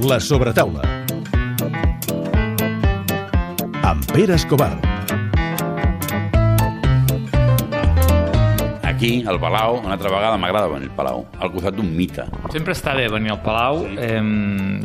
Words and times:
La 0.00 0.20
sobretaula. 0.20 0.82
Amb 3.82 4.04
Pere 4.12 4.36
Escobar. 4.36 4.78
Aquí, 8.84 9.24
al 9.26 9.40
Palau, 9.42 9.80
una 9.82 9.96
altra 9.96 10.12
vegada 10.12 10.38
m'agrada 10.38 10.68
venir 10.70 10.86
al 10.92 10.94
Palau, 10.94 11.24
al 11.40 11.50
costat 11.50 11.74
d'un 11.74 11.90
mite. 11.96 12.28
Sempre 12.54 12.76
està 12.78 12.94
bé 12.94 13.08
venir 13.10 13.34
al 13.34 13.40
Palau, 13.42 13.82
eh, 13.98 14.22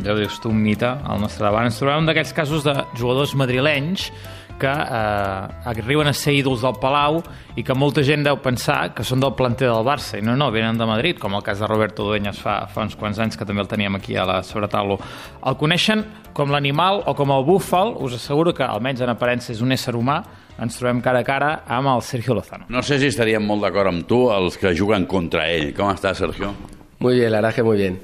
ja 0.02 0.16
ho 0.16 0.18
dius 0.18 0.40
tu, 0.42 0.50
un 0.50 0.58
mite, 0.58 0.90
al 0.90 1.22
nostre 1.22 1.46
davant. 1.46 1.70
Ens 1.70 1.78
trobem 1.78 2.02
un 2.02 2.10
d'aquells 2.10 2.34
casos 2.34 2.66
de 2.66 2.74
jugadors 2.98 3.36
madrilenys 3.38 4.10
que 4.58 4.70
eh, 4.70 5.70
arriben 5.70 6.06
a 6.06 6.12
ser 6.14 6.32
ídols 6.38 6.62
del 6.62 6.76
Palau 6.80 7.18
i 7.58 7.62
que 7.66 7.74
molta 7.74 8.02
gent 8.06 8.22
deu 8.24 8.36
pensar 8.42 8.92
que 8.94 9.02
són 9.04 9.20
del 9.20 9.34
planter 9.34 9.66
del 9.68 9.84
Barça, 9.86 10.18
i 10.18 10.22
no, 10.22 10.36
no, 10.38 10.50
venen 10.54 10.78
de 10.78 10.86
Madrid, 10.86 11.18
com 11.18 11.34
el 11.34 11.42
cas 11.42 11.58
de 11.60 11.66
Roberto 11.66 12.04
Dueñas 12.06 12.38
fa, 12.38 12.66
fa 12.70 12.82
uns 12.86 12.94
quants 12.96 13.18
anys, 13.18 13.36
que 13.36 13.44
també 13.44 13.62
el 13.62 13.68
teníem 13.68 13.96
aquí 13.98 14.14
a 14.16 14.24
la 14.28 14.42
sobretaula. 14.46 14.96
El 15.44 15.56
coneixen 15.60 16.04
com 16.34 16.50
l'animal 16.54 17.02
o 17.06 17.14
com 17.18 17.30
el 17.34 17.44
búfal, 17.44 17.94
us 17.98 18.14
asseguro 18.14 18.54
que, 18.54 18.62
almenys 18.64 19.02
en 19.02 19.10
aparença, 19.12 19.52
és 19.52 19.60
un 19.62 19.72
ésser 19.74 19.94
humà, 19.98 20.20
ens 20.58 20.76
trobem 20.78 21.00
cara 21.02 21.18
a 21.20 21.26
cara 21.26 21.50
amb 21.66 21.90
el 21.90 22.02
Sergio 22.06 22.34
Lozano. 22.34 22.66
No 22.70 22.82
sé 22.82 23.00
si 23.02 23.08
estaríem 23.10 23.42
molt 23.42 23.62
d'acord 23.66 23.90
amb 23.90 24.06
tu 24.06 24.28
els 24.30 24.56
que 24.58 24.70
juguen 24.74 25.06
contra 25.10 25.48
ell. 25.50 25.72
Com 25.74 25.90
està, 25.90 26.14
Sergio? 26.14 26.52
Muy 27.00 27.16
bien, 27.18 27.32
la 27.32 27.38
verdad 27.42 27.54
que 27.56 27.62
muy 27.66 27.76
bien. 27.76 28.00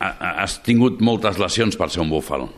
Ha- 0.00 0.16
ha- 0.18 0.42
Has 0.42 0.58
tingut 0.62 1.00
moltes 1.00 1.38
lesions 1.38 1.76
per 1.76 1.88
ser 1.90 2.02
un 2.02 2.10
búfal. 2.10 2.48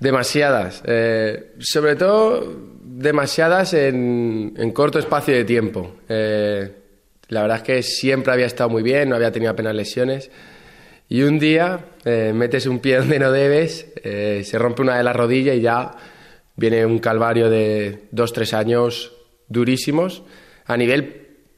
Demasiadas. 0.00 0.82
eh, 0.86 1.52
sobre 1.58 1.94
todo, 1.94 2.56
demasiadas 2.82 3.74
en, 3.74 4.54
en 4.56 4.72
corto 4.72 4.98
espacio 4.98 5.34
de 5.34 5.44
tiempo. 5.44 5.96
Eh, 6.08 6.70
la 7.28 7.42
verdad 7.42 7.58
es 7.58 7.62
que 7.62 7.82
siempre 7.82 8.32
había 8.32 8.46
estado 8.46 8.70
muy 8.70 8.82
bien, 8.82 9.10
no 9.10 9.16
había 9.16 9.30
tenido 9.30 9.52
apenas 9.52 9.74
lesiones. 9.74 10.30
Y 11.08 11.22
un 11.22 11.38
día 11.38 11.84
eh, 12.04 12.32
metes 12.34 12.66
un 12.66 12.78
pie 12.78 12.96
donde 12.96 13.18
no 13.18 13.30
debes, 13.30 13.92
se 14.02 14.58
rompe 14.58 14.82
una 14.82 14.96
de 14.96 15.04
las 15.04 15.14
rodillas 15.14 15.56
y 15.56 15.60
ya 15.60 15.92
viene 16.56 16.86
un 16.86 16.98
calvario 16.98 17.50
de 17.50 18.04
dos, 18.10 18.32
tres 18.32 18.54
años 18.54 19.12
durísimos, 19.48 20.22
a 20.64 20.76
nivel 20.76 21.04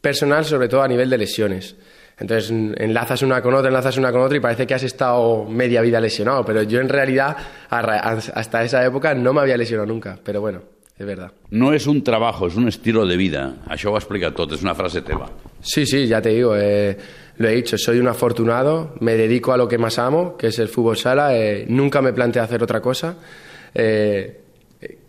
personal, 0.00 0.45
sobre 0.45 0.69
todo 0.69 0.83
a 0.83 0.89
nivel 0.89 1.11
de 1.11 1.19
lesiones. 1.19 1.77
Entonces 2.23 2.53
enlazas 2.53 3.20
una 3.23 3.42
con 3.42 3.53
otra, 3.53 3.67
enlazas 3.67 3.97
una 3.98 4.12
con 4.12 4.20
otra 4.20 4.37
y 4.37 4.41
parece 4.41 4.65
que 4.65 4.75
has 4.75 4.84
estado 4.84 5.45
media 5.45 5.81
vida 5.81 6.01
lesionado, 6.01 6.45
pero 6.45 6.62
yo 6.62 6.81
en 6.81 6.89
realidad 6.89 7.37
hasta 7.69 8.62
esa 8.62 8.87
época 8.87 9.12
no 9.12 9.33
me 9.33 9.41
había 9.41 9.56
lesionado 9.56 9.89
nunca, 9.89 10.17
pero 10.23 10.41
bueno, 10.41 10.62
es 10.97 11.05
verdad. 11.05 11.33
No 11.51 11.73
és 11.75 11.89
un 11.91 12.05
trabajo, 12.06 12.47
és 12.47 12.55
un 12.55 12.69
estilo 12.70 13.03
de 13.11 13.17
vida. 13.19 13.42
Això 13.67 13.91
ho 13.91 13.98
explica 13.98 14.31
tot, 14.31 14.55
és 14.55 14.62
una 14.62 14.77
frase 14.79 15.03
teva. 15.03 15.27
Sí, 15.59 15.83
sí, 15.84 16.06
ya 16.06 16.23
te 16.23 16.29
digo, 16.31 16.55
eh, 16.56 16.97
lo 17.39 17.48
he 17.48 17.56
dicho, 17.56 17.77
soy 17.77 17.98
un 17.98 18.06
afortunado, 18.06 18.95
me 19.01 19.17
dedico 19.17 19.53
a 19.53 19.57
lo 19.57 19.67
que 19.67 19.79
más 19.79 19.98
amo, 19.98 20.36
que 20.36 20.47
es 20.55 20.61
el 20.61 20.69
fútbol 20.69 20.97
sala, 20.97 21.36
eh, 21.36 21.67
nunca 21.69 22.01
me 22.01 22.12
planteé 22.12 22.41
hacer 22.41 22.62
otra 22.62 22.81
cosa. 22.81 23.17
Eh, 23.75 24.39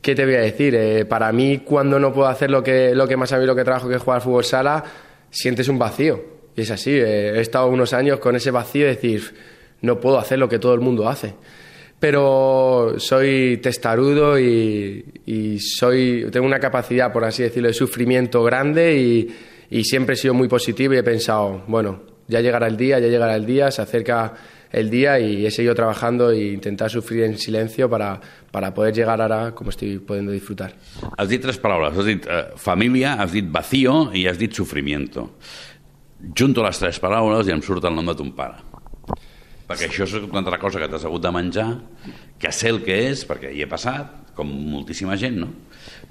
¿Qué 0.01 0.15
te 0.15 0.25
voy 0.25 0.33
a 0.33 0.41
decir? 0.41 0.73
Eh, 0.73 1.05
para 1.05 1.31
mí, 1.31 1.59
cuando 1.59 1.99
no 1.99 2.11
puedo 2.11 2.27
hacer 2.27 2.49
lo 2.49 2.63
que, 2.63 2.95
lo 2.95 3.07
que 3.07 3.17
más 3.17 3.31
a 3.33 3.37
mí 3.37 3.45
lo 3.45 3.55
que 3.55 3.63
trabajo, 3.63 3.87
que 3.87 3.97
es 3.97 4.01
jugar 4.01 4.21
fútbol 4.21 4.43
sala, 4.43 4.83
sientes 5.29 5.67
un 5.67 5.77
vacío. 5.77 6.32
Y 6.55 6.61
es 6.61 6.71
así, 6.71 6.91
eh, 6.91 7.33
he 7.35 7.41
estado 7.41 7.67
unos 7.67 7.93
años 7.93 8.19
con 8.19 8.35
ese 8.35 8.51
vacío 8.51 8.85
de 8.85 8.95
decir, 8.95 9.33
no 9.81 9.99
puedo 9.99 10.17
hacer 10.17 10.39
lo 10.39 10.47
que 10.47 10.59
todo 10.59 10.73
el 10.73 10.81
mundo 10.81 11.07
hace. 11.07 11.33
Pero 11.99 12.95
soy 12.97 13.57
testarudo 13.57 14.37
y, 14.37 15.05
y 15.25 15.59
soy, 15.59 16.27
tengo 16.31 16.45
una 16.45 16.59
capacidad, 16.59 17.13
por 17.13 17.23
así 17.23 17.43
decirlo, 17.43 17.69
de 17.69 17.73
sufrimiento 17.73 18.43
grande 18.43 18.97
y, 18.97 19.35
y 19.69 19.83
siempre 19.85 20.13
he 20.13 20.17
sido 20.17 20.33
muy 20.33 20.47
positivo 20.47 20.93
y 20.93 20.97
he 20.97 21.03
pensado, 21.03 21.63
bueno, 21.67 22.01
ya 22.27 22.41
llegará 22.41 22.67
el 22.67 22.77
día, 22.77 22.99
ya 22.99 23.07
llegará 23.07 23.35
el 23.35 23.45
día, 23.45 23.71
se 23.71 23.81
acerca 23.81 24.33
el 24.71 24.89
día 24.89 25.19
y 25.19 25.45
he 25.45 25.51
seguido 25.51 25.75
trabajando 25.75 26.31
e 26.31 26.53
intentar 26.53 26.89
sufrir 26.89 27.23
en 27.23 27.37
silencio 27.37 27.89
para, 27.89 28.19
para 28.51 28.73
poder 28.73 28.93
llegar 28.93 29.21
ahora 29.21 29.53
como 29.53 29.69
estoy 29.69 29.99
pudiendo 29.99 30.31
disfrutar. 30.31 30.73
Has 31.17 31.29
dit 31.29 31.41
tres 31.41 31.57
paraules. 31.57 31.97
Has 31.97 32.05
dit 32.05 32.25
eh, 32.25 32.51
família, 32.57 33.13
has 33.13 33.31
dit 33.31 33.45
vacío 33.49 34.09
i 34.13 34.25
has 34.27 34.37
dit 34.37 34.51
sufrimiento. 34.51 35.37
Junto 36.31 36.63
les 36.63 36.79
tres 36.79 36.99
paraules 37.03 37.49
i 37.49 37.51
em 37.51 37.61
surt 37.61 37.83
el 37.83 37.95
nom 37.97 38.07
de 38.07 38.15
ton 38.15 38.31
pare. 38.37 38.61
Perquè 39.67 39.87
això 39.89 40.05
és 40.07 40.13
una 40.19 40.39
altra 40.43 40.59
cosa 40.59 40.79
que 40.79 40.87
t'has 40.91 41.03
hagut 41.07 41.23
de 41.23 41.31
menjar, 41.35 41.67
que 42.39 42.51
sé 42.51 42.71
el 42.71 42.81
que 42.83 42.95
és, 43.09 43.23
perquè 43.27 43.51
hi 43.51 43.63
he 43.63 43.69
passat, 43.69 44.31
com 44.35 44.47
moltíssima 44.47 45.17
gent, 45.19 45.37
no? 45.39 45.49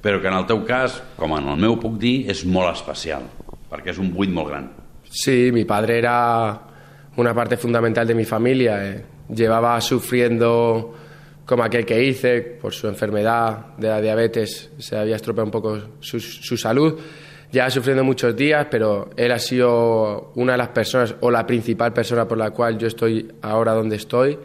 Però 0.03 0.21
que 0.21 0.29
en 0.31 0.37
el 0.37 0.47
teu 0.49 0.63
cas, 0.69 1.01
com 1.17 1.33
en 1.37 1.49
el 1.53 1.61
meu 1.61 1.79
puc 1.81 1.99
dir, 2.01 2.29
és 2.33 2.45
molt 2.45 2.73
especial, 2.73 3.25
perquè 3.71 3.93
és 3.93 4.01
un 4.03 4.13
buit 4.15 4.33
molt 4.33 4.51
gran. 4.53 4.69
Sí, 5.09 5.51
mi 5.53 5.65
padre 5.69 5.99
era 5.99 6.17
una 7.17 7.35
parte 7.35 7.57
fundamental 7.57 8.07
de 8.07 8.15
mi 8.15 8.25
familia. 8.25 8.79
eh. 8.85 9.05
Llevaba 9.29 9.81
sufriendo 9.81 10.95
como 11.45 11.63
aquel 11.63 11.85
que 11.85 12.03
hice 12.03 12.41
por 12.41 12.73
su 12.73 12.89
enfermedad 12.89 13.77
de 13.77 13.89
la 13.89 14.01
diabetes, 14.01 14.71
se 14.79 14.97
había 14.97 15.17
estropeado 15.17 15.47
un 15.47 15.51
poco 15.51 15.79
su, 16.01 16.21
su 16.21 16.57
salud. 16.57 16.99
Ya 17.53 17.69
sufriendo 17.69 18.03
muchos 18.03 18.35
días, 18.35 18.67
pero 18.71 19.11
él 19.15 19.31
ha 19.31 19.39
sido 19.39 20.33
una 20.37 20.53
de 20.53 20.59
las 20.59 20.69
personas 20.69 21.15
o 21.21 21.31
la 21.31 21.47
principal 21.47 21.93
persona 21.93 22.27
por 22.27 22.39
la 22.39 22.51
cual 22.51 22.79
yo 22.79 22.87
estoy 22.87 23.31
ahora 23.43 23.73
donde 23.73 23.97
estoy. 23.97 24.39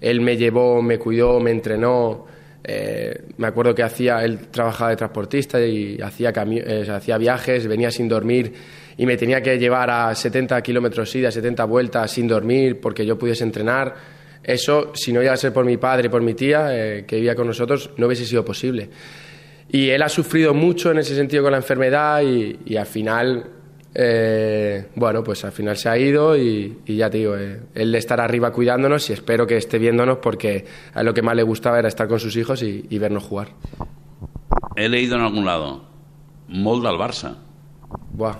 Él 0.00 0.20
me 0.20 0.36
llevó, 0.36 0.80
me 0.80 0.96
cuidó, 0.96 1.40
me 1.40 1.50
entrenó. 1.50 2.24
eh, 2.62 3.20
me 3.38 3.48
acuerdo 3.48 3.74
que 3.74 3.82
hacía, 3.82 4.22
él 4.24 4.38
trabajaba 4.52 4.90
de 4.90 4.96
transportista 4.96 5.60
y 5.60 6.00
hacía, 6.00 6.32
eh, 6.36 6.86
hacía 6.88 7.18
viajes, 7.18 7.66
venía 7.66 7.90
sin 7.90 8.08
dormir 8.08 8.52
y 8.96 9.04
me 9.06 9.16
tenía 9.16 9.42
que 9.42 9.58
llevar 9.58 9.90
a 9.90 10.14
70 10.14 10.62
kilómetros 10.62 11.12
ida, 11.16 11.32
70 11.32 11.64
vueltas 11.64 12.12
sin 12.12 12.28
dormir 12.28 12.80
porque 12.80 13.04
yo 13.04 13.18
pudiese 13.18 13.42
entrenar. 13.42 13.96
Eso, 14.44 14.92
si 14.94 15.12
no 15.12 15.20
iba 15.20 15.32
a 15.32 15.36
ser 15.36 15.52
por 15.52 15.64
mi 15.64 15.76
padre 15.78 16.06
y 16.06 16.10
por 16.10 16.22
mi 16.22 16.34
tía, 16.34 16.68
eh, 16.70 17.04
que 17.06 17.16
vivía 17.16 17.34
con 17.34 17.48
nosotros, 17.48 17.90
no 17.96 18.06
hubiese 18.06 18.24
sido 18.24 18.44
posible. 18.44 18.88
Y 19.72 19.88
él 19.88 20.02
ha 20.02 20.08
sufrido 20.08 20.52
mucho 20.52 20.90
en 20.90 20.98
ese 20.98 21.14
sentido 21.14 21.42
con 21.42 21.52
la 21.52 21.58
enfermedad 21.58 22.20
y, 22.22 22.58
y 22.66 22.76
al 22.76 22.84
final, 22.84 23.46
eh, 23.94 24.88
bueno, 24.94 25.24
pues 25.24 25.44
al 25.46 25.52
final 25.52 25.78
se 25.78 25.88
ha 25.88 25.96
ido 25.96 26.36
y, 26.36 26.78
y 26.84 26.96
ya 26.96 27.08
te 27.08 27.18
digo, 27.18 27.36
eh, 27.36 27.58
él 27.74 27.94
estará 27.94 28.24
arriba 28.24 28.52
cuidándonos 28.52 29.08
y 29.08 29.14
espero 29.14 29.46
que 29.46 29.56
esté 29.56 29.78
viéndonos 29.78 30.18
porque 30.18 30.66
a 30.92 31.02
lo 31.02 31.14
que 31.14 31.22
más 31.22 31.34
le 31.34 31.42
gustaba 31.42 31.78
era 31.78 31.88
estar 31.88 32.06
con 32.06 32.20
sus 32.20 32.36
hijos 32.36 32.62
y, 32.62 32.86
y 32.90 32.98
vernos 32.98 33.24
jugar. 33.24 33.48
He 34.76 34.88
leído 34.88 35.16
en 35.16 35.22
algun 35.22 35.44
lado, 35.44 35.84
molt 36.48 36.84
del 36.84 36.96
Barça, 36.96 37.36
Buah, 38.12 38.36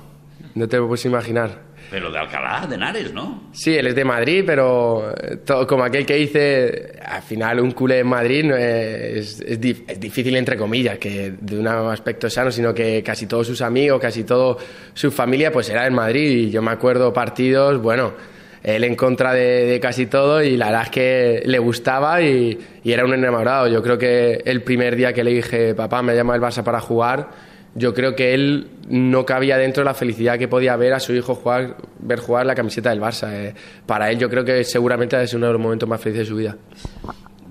no 0.54 0.68
te 0.68 0.76
lo 0.76 0.86
puedes 0.86 1.04
imaginar. 1.06 1.71
Però 1.92 2.10
d'Alcalá, 2.10 2.66
de 2.66 2.74
Henares, 2.76 3.12
no? 3.12 3.50
Sí, 3.52 3.76
él 3.76 3.86
es 3.88 3.94
de 3.94 4.04
Madrid, 4.04 4.42
pero 4.46 5.10
eh, 5.12 5.36
todo, 5.44 5.66
como 5.66 5.84
aquel 5.84 6.06
que 6.06 6.14
dice, 6.14 6.94
al 7.04 7.20
final 7.22 7.60
un 7.60 7.72
culé 7.72 7.98
en 7.98 8.06
Madrid 8.06 8.44
no 8.44 8.56
es, 8.56 9.40
es, 9.40 9.60
dif- 9.60 9.84
es 9.86 10.00
difícil 10.00 10.34
entre 10.36 10.56
comillas, 10.56 10.98
que 10.98 11.34
de 11.38 11.58
un 11.58 11.68
aspecto 11.68 12.30
sano, 12.30 12.50
sino 12.50 12.72
que 12.72 13.02
casi 13.02 13.26
todos 13.26 13.46
sus 13.46 13.60
amigos, 13.60 14.00
casi 14.00 14.24
toda 14.24 14.56
su 14.94 15.10
familia, 15.10 15.52
pues 15.52 15.68
era 15.68 15.86
en 15.86 15.92
Madrid. 15.94 16.48
Y 16.48 16.50
yo 16.50 16.62
me 16.62 16.70
acuerdo 16.70 17.12
partidos, 17.12 17.80
bueno, 17.82 18.14
él 18.62 18.84
en 18.84 18.94
contra 18.94 19.34
de, 19.34 19.66
de 19.66 19.80
casi 19.80 20.06
todo 20.06 20.42
y 20.42 20.56
la 20.56 20.66
verdad 20.66 20.82
es 20.84 20.90
que 20.90 21.42
le 21.44 21.58
gustaba 21.58 22.22
y, 22.22 22.58
y 22.84 22.92
era 22.92 23.04
un 23.04 23.12
enamorado. 23.12 23.68
Yo 23.68 23.82
creo 23.82 23.98
que 23.98 24.40
el 24.44 24.62
primer 24.62 24.96
día 24.96 25.12
que 25.12 25.22
le 25.24 25.32
dije, 25.32 25.74
papá, 25.74 26.00
me 26.00 26.14
llama 26.14 26.34
el 26.36 26.40
Barça 26.40 26.62
para 26.62 26.80
jugar, 26.80 27.51
yo 27.74 27.94
creo 27.94 28.14
que 28.14 28.34
él 28.34 28.70
no 28.88 29.24
cabía 29.24 29.56
dentro 29.56 29.82
de 29.82 29.86
la 29.86 29.94
felicidad 29.94 30.38
que 30.38 30.48
podía 30.48 30.76
ver 30.76 30.92
a 30.92 31.00
su 31.00 31.14
hijo 31.14 31.34
jugar, 31.34 31.76
ver 31.98 32.20
jugar 32.20 32.46
la 32.46 32.54
camiseta 32.54 32.90
del 32.90 33.00
Barça. 33.00 33.32
eh. 33.32 33.54
Para 33.86 34.10
él 34.10 34.18
yo 34.18 34.28
creo 34.28 34.44
que 34.44 34.62
seguramente 34.64 35.16
ha 35.16 35.26
sido 35.26 35.38
uno 35.38 35.46
de 35.48 35.52
los 35.54 35.62
momentos 35.62 35.88
más 35.88 36.00
felices 36.00 36.26
de 36.26 36.30
su 36.30 36.36
vida. 36.36 36.56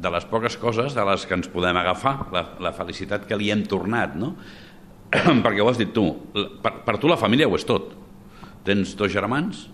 de 0.01 0.09
les 0.09 0.25
poques 0.25 0.57
coses 0.57 0.95
de 0.95 1.03
les 1.05 1.27
que 1.29 1.35
ens 1.37 1.47
podem 1.47 1.77
agafar, 1.77 2.31
la, 2.33 2.41
la 2.59 2.71
felicitat 2.73 3.27
que 3.29 3.37
li 3.37 3.51
hem 3.53 3.61
tornat, 3.69 4.15
no? 4.17 4.31
Perquè 5.45 5.61
ho 5.61 5.69
has 5.69 5.77
dit 5.77 5.91
tu, 5.93 6.07
per, 6.33 6.71
per 6.87 6.95
tu 6.97 7.11
la 7.11 7.19
família 7.21 7.45
ho 7.45 7.53
és 7.53 7.65
tot. 7.69 7.91
Tens 8.65 8.95
dos 8.97 9.11
germans, 9.13 9.67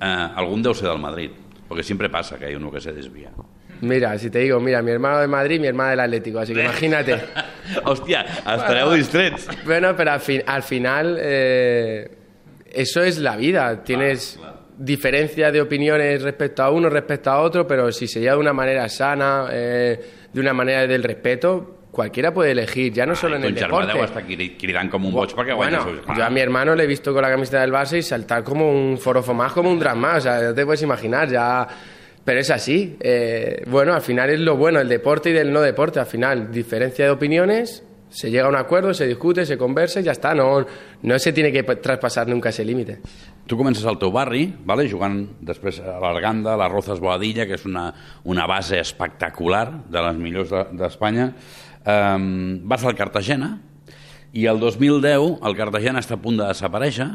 eh, 0.00 0.08
algun 0.08 0.64
deu 0.64 0.72
ser 0.72 0.88
del 0.88 1.02
Madrid, 1.02 1.36
perquè 1.68 1.84
sempre 1.84 2.08
passa 2.08 2.38
que 2.40 2.48
hi 2.48 2.56
ha 2.56 2.60
uno 2.60 2.72
que 2.72 2.80
se 2.80 2.94
desvia. 2.96 3.28
Mira, 3.80 4.18
si 4.18 4.28
te 4.30 4.40
digo, 4.40 4.58
mira, 4.60 4.82
mi 4.82 4.90
hermano 4.90 5.20
de 5.20 5.28
Madrid, 5.28 5.60
mi 5.60 5.68
hermana 5.68 5.90
del 5.90 6.00
Atlético, 6.00 6.40
así 6.40 6.52
que 6.52 6.60
imagínate. 6.64 7.14
Hòstia, 7.84 8.24
estareu 8.44 8.90
distrets. 8.92 9.46
Bueno, 9.64 9.94
pero 9.96 10.12
al, 10.12 10.20
fin- 10.20 10.42
al 10.46 10.62
final 10.62 11.16
eh, 11.20 12.08
eso 12.72 13.02
es 13.02 13.18
la 13.18 13.36
vida. 13.36 13.82
Tienes 13.84 14.38
diferencia 14.76 15.50
de 15.52 15.60
opiniones 15.60 16.22
respecto 16.22 16.62
a 16.62 16.70
uno, 16.70 16.88
respecto 16.88 17.30
a 17.30 17.40
otro, 17.40 17.66
pero 17.66 17.92
si 17.92 18.06
se 18.08 18.20
lleva 18.20 18.34
de 18.34 18.40
una 18.40 18.52
manera 18.52 18.88
sana, 18.88 19.46
eh, 19.52 20.00
de 20.32 20.40
una 20.40 20.52
manera 20.52 20.86
del 20.86 21.02
respeto, 21.02 21.76
cualquiera 21.90 22.32
puede 22.32 22.52
elegir, 22.52 22.92
ya 22.92 23.04
no 23.06 23.14
solo 23.14 23.36
en 23.36 23.44
el 23.44 23.54
deporte. 23.54 23.92
deu 23.92 24.04
estar 24.04 24.22
cri- 24.24 24.56
cridant 24.58 24.90
com 24.90 25.04
un 25.04 25.12
guanya 25.12 25.54
Bueno, 25.54 25.86
yo 26.16 26.24
a 26.24 26.30
mi 26.30 26.40
hermano 26.40 26.74
le 26.74 26.84
he 26.84 26.86
visto 26.86 27.12
con 27.12 27.22
la 27.22 27.30
camiseta 27.30 27.60
del 27.60 27.72
Barça 27.72 27.96
y 27.96 28.02
saltar 28.02 28.42
como 28.44 28.70
un 28.70 28.98
forofo 28.98 29.34
más, 29.34 29.52
como 29.52 29.70
un 29.70 29.78
drama, 29.78 30.16
o 30.16 30.20
sea, 30.20 30.40
no 30.42 30.54
te 30.54 30.64
puedes 30.64 30.82
imaginar, 30.82 31.28
ya... 31.28 31.66
Pero 32.28 32.40
es 32.40 32.50
así. 32.50 32.94
eh, 33.00 33.62
bueno, 33.68 33.94
al 33.94 34.02
final 34.02 34.28
es 34.28 34.38
lo 34.38 34.58
bueno, 34.58 34.80
el 34.80 34.88
deporte 34.88 35.30
y 35.30 35.32
del 35.32 35.50
no 35.50 35.62
deporte. 35.62 35.98
Al 35.98 36.04
final, 36.04 36.52
diferencia 36.52 37.06
de 37.06 37.10
opiniones, 37.10 37.82
Se 38.10 38.30
llega 38.30 38.46
a 38.46 38.48
un 38.48 38.56
acuerdo, 38.56 38.94
se 38.94 39.06
discute, 39.06 39.44
se 39.44 39.58
conversa 39.58 40.00
i 40.00 40.04
ja 40.04 40.14
està. 40.16 40.34
No, 40.36 40.64
no 41.02 41.18
se 41.18 41.32
tiene 41.32 41.52
que 41.52 41.62
traspasar 41.62 42.26
nunca 42.28 42.48
ese 42.48 42.64
límite. 42.64 43.00
Tu 43.46 43.56
comences 43.56 43.84
al 43.84 43.98
teu 44.00 44.12
barri, 44.12 44.46
vale? 44.64 44.88
jugant 44.88 45.18
després 45.44 45.80
a 45.80 45.98
l'Arganda, 46.00 46.54
a 46.54 46.60
la 46.60 46.68
Rozas 46.68 47.00
Boadilla, 47.00 47.46
que 47.46 47.56
és 47.56 47.64
una, 47.68 47.90
una 48.24 48.46
base 48.48 48.80
espectacular 48.80 49.84
de 49.88 50.04
les 50.08 50.20
millors 50.20 50.52
d'Espanya. 50.72 51.30
De, 51.84 51.92
um, 51.92 52.60
vas 52.68 52.84
al 52.84 52.96
Cartagena 52.96 53.58
i 54.32 54.48
el 54.48 54.60
2010 54.60 55.44
el 55.44 55.56
Cartagena 55.56 56.00
està 56.00 56.16
a 56.16 56.24
punt 56.24 56.40
de 56.40 56.48
desaparèixer 56.48 57.10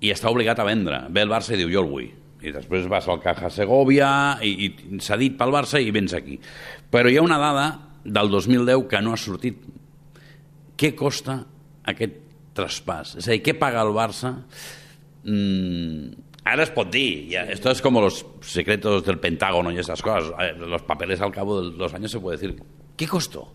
i 0.00 0.16
està 0.16 0.32
obligat 0.32 0.60
a 0.60 0.68
vendre. 0.68 1.06
Ve 1.12 1.24
el 1.24 1.32
Barça 1.32 1.52
i 1.52 1.60
diu 1.60 1.72
jo 1.72 1.84
el 1.84 1.92
vull. 1.92 2.12
I 2.44 2.52
després 2.52 2.88
vas 2.90 3.06
al 3.08 3.22
Caja 3.22 3.48
Segovia 3.50 4.08
i, 4.44 4.68
i 4.68 5.00
s'ha 5.00 5.16
dit 5.20 5.36
pel 5.38 5.54
Barça 5.54 5.80
i 5.80 5.92
vens 5.94 6.12
aquí. 6.16 6.36
Però 6.92 7.10
hi 7.10 7.16
ha 7.16 7.24
una 7.24 7.38
dada 7.40 7.66
del 8.04 8.30
2010 8.30 8.86
que 8.90 9.00
no 9.02 9.14
ha 9.14 9.20
sortit. 9.20 9.62
Què 10.76 10.92
costa 10.98 11.40
aquest 11.88 12.20
traspàs? 12.56 13.16
És 13.20 13.28
a 13.28 13.34
dir, 13.34 13.42
què 13.44 13.56
paga 13.58 13.82
el 13.86 13.94
Barça? 13.96 14.34
Mm, 15.24 16.12
ara 16.44 16.66
es 16.66 16.72
dir, 16.92 17.28
ya, 17.32 17.44
esto 17.44 17.70
es 17.70 17.82
como 17.82 18.00
los 18.00 18.24
secretos 18.42 19.04
del 19.04 19.18
Pentágono 19.18 19.72
y 19.72 19.78
esas 19.78 20.02
cosas. 20.02 20.32
Los 20.58 20.82
papeles 20.82 21.20
al 21.20 21.32
cabo 21.32 21.62
de 21.62 21.76
los 21.76 21.94
años 21.94 22.10
se 22.10 22.20
puede 22.20 22.38
decir. 22.38 22.62
¿Qué 22.96 23.08
costó? 23.08 23.52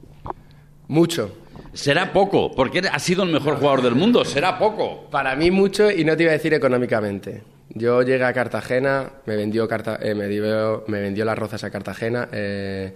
Mucho. 0.88 1.32
Será 1.74 2.12
poco, 2.12 2.52
porque 2.52 2.80
ha 2.80 3.00
sido 3.00 3.24
el 3.24 3.32
mejor 3.32 3.56
jugador 3.56 3.82
del 3.82 3.96
mundo, 3.96 4.26
será 4.26 4.60
poco. 4.60 5.10
Para 5.10 5.36
mí 5.38 5.50
mucho 5.50 5.90
y 5.90 6.04
no 6.04 6.18
te 6.18 6.24
iba 6.24 6.32
a 6.32 6.34
decir 6.34 6.54
económicamente. 6.54 7.44
Yo 7.74 8.02
llegué 8.02 8.26
a 8.26 8.34
Cartagena, 8.34 9.10
me 9.26 9.38
vendió, 9.38 9.68
Carta 9.68 9.98
eh, 10.02 10.14
me, 10.14 10.28
dio, 10.28 10.84
me 10.88 11.00
vendió 11.00 11.24
las 11.24 11.38
rozas 11.38 11.64
a 11.64 11.70
Cartagena. 11.70 12.28
Eh, 12.32 12.94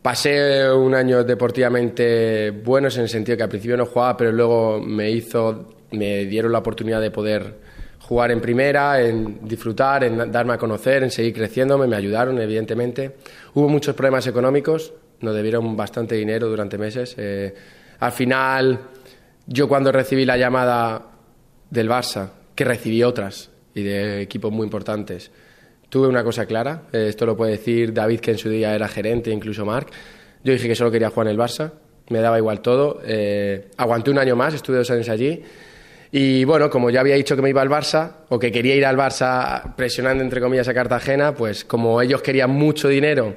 pasé 0.00 0.70
un 0.72 0.94
año 0.94 1.24
deportivamente 1.24 2.50
buenos 2.52 2.96
en 2.96 3.02
el 3.02 3.08
sentido 3.10 3.36
que 3.36 3.42
al 3.42 3.48
principio 3.50 3.76
no 3.76 3.84
jugaba, 3.84 4.16
pero 4.16 4.32
luego 4.32 4.80
me 4.80 5.10
hizo, 5.10 5.74
me 5.90 6.24
dieron 6.24 6.52
la 6.52 6.58
oportunidad 6.58 7.02
de 7.02 7.10
poder 7.10 7.54
jugar 8.00 8.30
en 8.30 8.40
primera, 8.40 9.00
en 9.00 9.46
disfrutar, 9.46 10.04
en 10.04 10.32
darme 10.32 10.54
a 10.54 10.58
conocer, 10.58 11.02
en 11.02 11.10
seguir 11.10 11.34
creciéndome, 11.34 11.86
me 11.86 11.96
ayudaron, 11.96 12.40
evidentemente. 12.40 13.16
Hubo 13.54 13.68
muchos 13.68 13.94
problemas 13.94 14.26
económicos, 14.26 14.94
nos 15.20 15.34
debieron 15.34 15.76
bastante 15.76 16.14
dinero 16.14 16.48
durante 16.48 16.78
meses. 16.78 17.14
Eh, 17.18 17.54
al 18.00 18.12
final, 18.12 18.80
yo 19.46 19.68
cuando 19.68 19.92
recibí 19.92 20.24
la 20.24 20.38
llamada 20.38 21.10
del 21.68 21.90
Barça, 21.90 22.30
que 22.54 22.64
recibí 22.64 23.02
otras 23.02 23.51
y 23.74 23.82
de 23.82 24.22
equipos 24.22 24.52
muy 24.52 24.64
importantes, 24.64 25.30
tuve 25.88 26.08
una 26.08 26.24
cosa 26.24 26.46
clara, 26.46 26.82
eh, 26.92 27.06
esto 27.08 27.26
lo 27.26 27.36
puede 27.36 27.52
decir 27.52 27.92
David, 27.92 28.20
que 28.20 28.32
en 28.32 28.38
su 28.38 28.48
día 28.48 28.74
era 28.74 28.88
gerente, 28.88 29.30
incluso 29.30 29.64
Marc, 29.64 29.90
yo 30.44 30.52
dije 30.52 30.68
que 30.68 30.74
solo 30.74 30.90
quería 30.90 31.10
jugar 31.10 31.28
en 31.28 31.32
el 31.32 31.38
Barça, 31.38 31.72
me 32.08 32.20
daba 32.20 32.38
igual 32.38 32.60
todo, 32.60 33.00
eh, 33.04 33.68
aguanté 33.76 34.10
un 34.10 34.18
año 34.18 34.36
más, 34.36 34.54
estuve 34.54 34.78
dos 34.78 34.90
años 34.90 35.08
allí, 35.08 35.42
y 36.10 36.44
bueno, 36.44 36.68
como 36.68 36.90
ya 36.90 37.00
había 37.00 37.14
dicho 37.14 37.34
que 37.34 37.42
me 37.42 37.48
iba 37.50 37.62
al 37.62 37.70
Barça, 37.70 38.16
o 38.28 38.38
que 38.38 38.52
quería 38.52 38.74
ir 38.74 38.84
al 38.84 38.96
Barça 38.96 39.74
presionando 39.76 40.22
entre 40.22 40.40
comillas 40.40 40.68
a 40.68 40.74
Cartagena, 40.74 41.34
pues 41.34 41.64
como 41.64 42.02
ellos 42.02 42.20
querían 42.20 42.50
mucho 42.50 42.88
dinero 42.88 43.34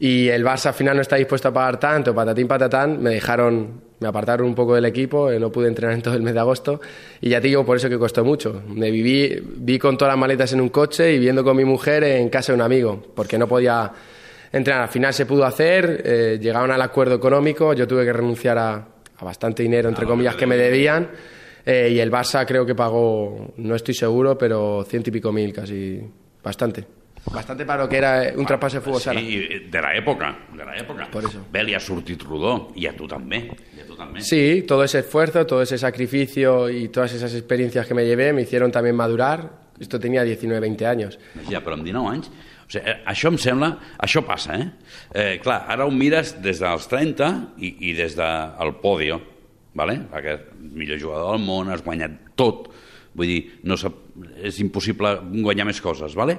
y 0.00 0.28
el 0.28 0.44
Barça 0.44 0.66
al 0.66 0.74
final 0.74 0.96
no 0.96 1.02
está 1.02 1.16
dispuesto 1.16 1.48
a 1.48 1.52
pagar 1.52 1.78
tanto, 1.78 2.14
patatín 2.14 2.46
patatán, 2.46 3.00
me 3.02 3.10
dejaron, 3.10 3.82
me 4.00 4.08
apartaron 4.08 4.46
un 4.46 4.54
poco 4.54 4.74
del 4.74 4.84
equipo, 4.84 5.30
eh, 5.30 5.40
no 5.40 5.50
pude 5.50 5.68
entrenar 5.68 5.94
en 5.94 6.02
todo 6.02 6.14
el 6.14 6.22
mes 6.22 6.34
de 6.34 6.40
agosto 6.40 6.80
y 7.20 7.30
ya 7.30 7.40
te 7.40 7.48
digo 7.48 7.64
por 7.64 7.76
eso 7.76 7.88
que 7.88 7.98
costó 7.98 8.24
mucho. 8.24 8.62
Me 8.68 8.90
viví, 8.90 9.42
vi 9.56 9.78
con 9.78 9.96
todas 9.98 10.12
las 10.12 10.18
maletas 10.18 10.52
en 10.52 10.60
un 10.60 10.68
coche 10.68 11.10
y 11.12 11.18
viviendo 11.18 11.42
con 11.42 11.56
mi 11.56 11.64
mujer 11.64 12.04
en 12.04 12.28
casa 12.28 12.52
de 12.52 12.56
un 12.56 12.62
amigo, 12.62 13.02
porque 13.14 13.38
no 13.38 13.48
podía 13.48 13.90
entrenar. 14.52 14.82
Al 14.82 14.88
final 14.88 15.12
se 15.12 15.26
pudo 15.26 15.44
hacer, 15.44 16.02
eh, 16.04 16.38
llegaron 16.40 16.70
al 16.70 16.82
acuerdo 16.82 17.16
económico, 17.16 17.72
yo 17.72 17.86
tuve 17.86 18.04
que 18.04 18.12
renunciar 18.12 18.58
a, 18.58 18.74
a 19.16 19.24
bastante 19.24 19.62
dinero, 19.62 19.88
entre 19.88 20.06
comillas, 20.06 20.36
que 20.36 20.46
me 20.46 20.56
debían. 20.56 21.10
Eh, 21.66 21.90
y 21.92 22.00
el 22.00 22.10
Barça 22.10 22.46
creo 22.46 22.64
que 22.64 22.74
pagó, 22.74 23.52
no 23.56 23.74
estoy 23.74 23.94
seguro, 23.94 24.38
pero 24.38 24.84
ciento 24.88 25.10
y 25.10 25.12
pico 25.12 25.32
mil, 25.32 25.52
casi 25.52 26.00
bastante. 26.42 26.97
Bastante 27.32 27.64
para 27.66 27.82
lo 27.82 27.88
que 27.88 27.98
era 27.98 28.32
un 28.36 28.46
traspaso 28.46 28.76
de 28.78 28.82
fútbol 28.82 29.00
sala. 29.00 29.20
Sí, 29.20 29.66
de 29.70 29.82
la 29.82 29.94
época, 29.94 30.46
de 30.52 30.64
la 30.64 30.76
época. 30.76 31.08
Por 31.10 31.24
eso. 31.24 31.44
Bé, 31.52 31.62
li 31.64 31.74
ha 31.74 31.80
sortit 31.80 32.22
rodó, 32.24 32.72
i 32.78 32.86
a 32.88 32.94
tu 32.96 33.08
també, 33.10 33.42
i 33.76 33.82
a 33.82 33.86
tu 33.86 33.96
també. 33.98 34.22
Sí, 34.24 34.62
todo 34.66 34.84
ese 34.84 35.00
esfuerzo, 35.00 35.44
todo 35.46 35.62
ese 35.62 35.78
sacrificio 35.78 36.68
y 36.70 36.88
todas 36.88 37.12
esas 37.14 37.34
experiencias 37.34 37.86
que 37.86 37.94
me 37.94 38.04
llevé 38.04 38.32
me 38.32 38.42
hicieron 38.42 38.72
también 38.72 38.96
madurar. 38.96 39.68
Esto 39.78 40.00
tenía 40.00 40.24
19, 40.24 40.60
20 40.60 40.86
años. 40.86 41.18
Ja, 41.48 41.62
però 41.62 41.78
amb 41.78 41.86
19 41.86 42.14
anys... 42.16 42.30
O 42.68 42.70
sigui, 42.70 42.84
eh, 42.84 42.98
això 43.08 43.30
em 43.32 43.38
sembla... 43.40 43.70
Això 44.04 44.20
passa, 44.26 44.58
eh? 44.60 44.66
eh 45.16 45.36
clar, 45.40 45.62
ara 45.72 45.86
ho 45.88 45.92
mires 45.94 46.34
des 46.44 46.58
dels 46.60 46.88
30 46.90 47.30
i, 47.64 47.70
i 47.88 47.94
des 47.96 48.16
del 48.18 48.74
podio, 48.82 49.16
vale? 49.78 49.94
perquè 50.10 50.34
millor 50.60 51.00
jugador 51.00 51.32
del 51.32 51.46
món, 51.46 51.70
has 51.72 51.84
guanyat 51.86 52.34
tot, 52.36 52.68
vull 53.16 53.30
dir, 53.30 53.38
no 53.64 53.78
és 54.44 54.60
impossible 54.60 55.14
guanyar 55.46 55.64
més 55.70 55.80
coses, 55.80 56.12
vale? 56.18 56.36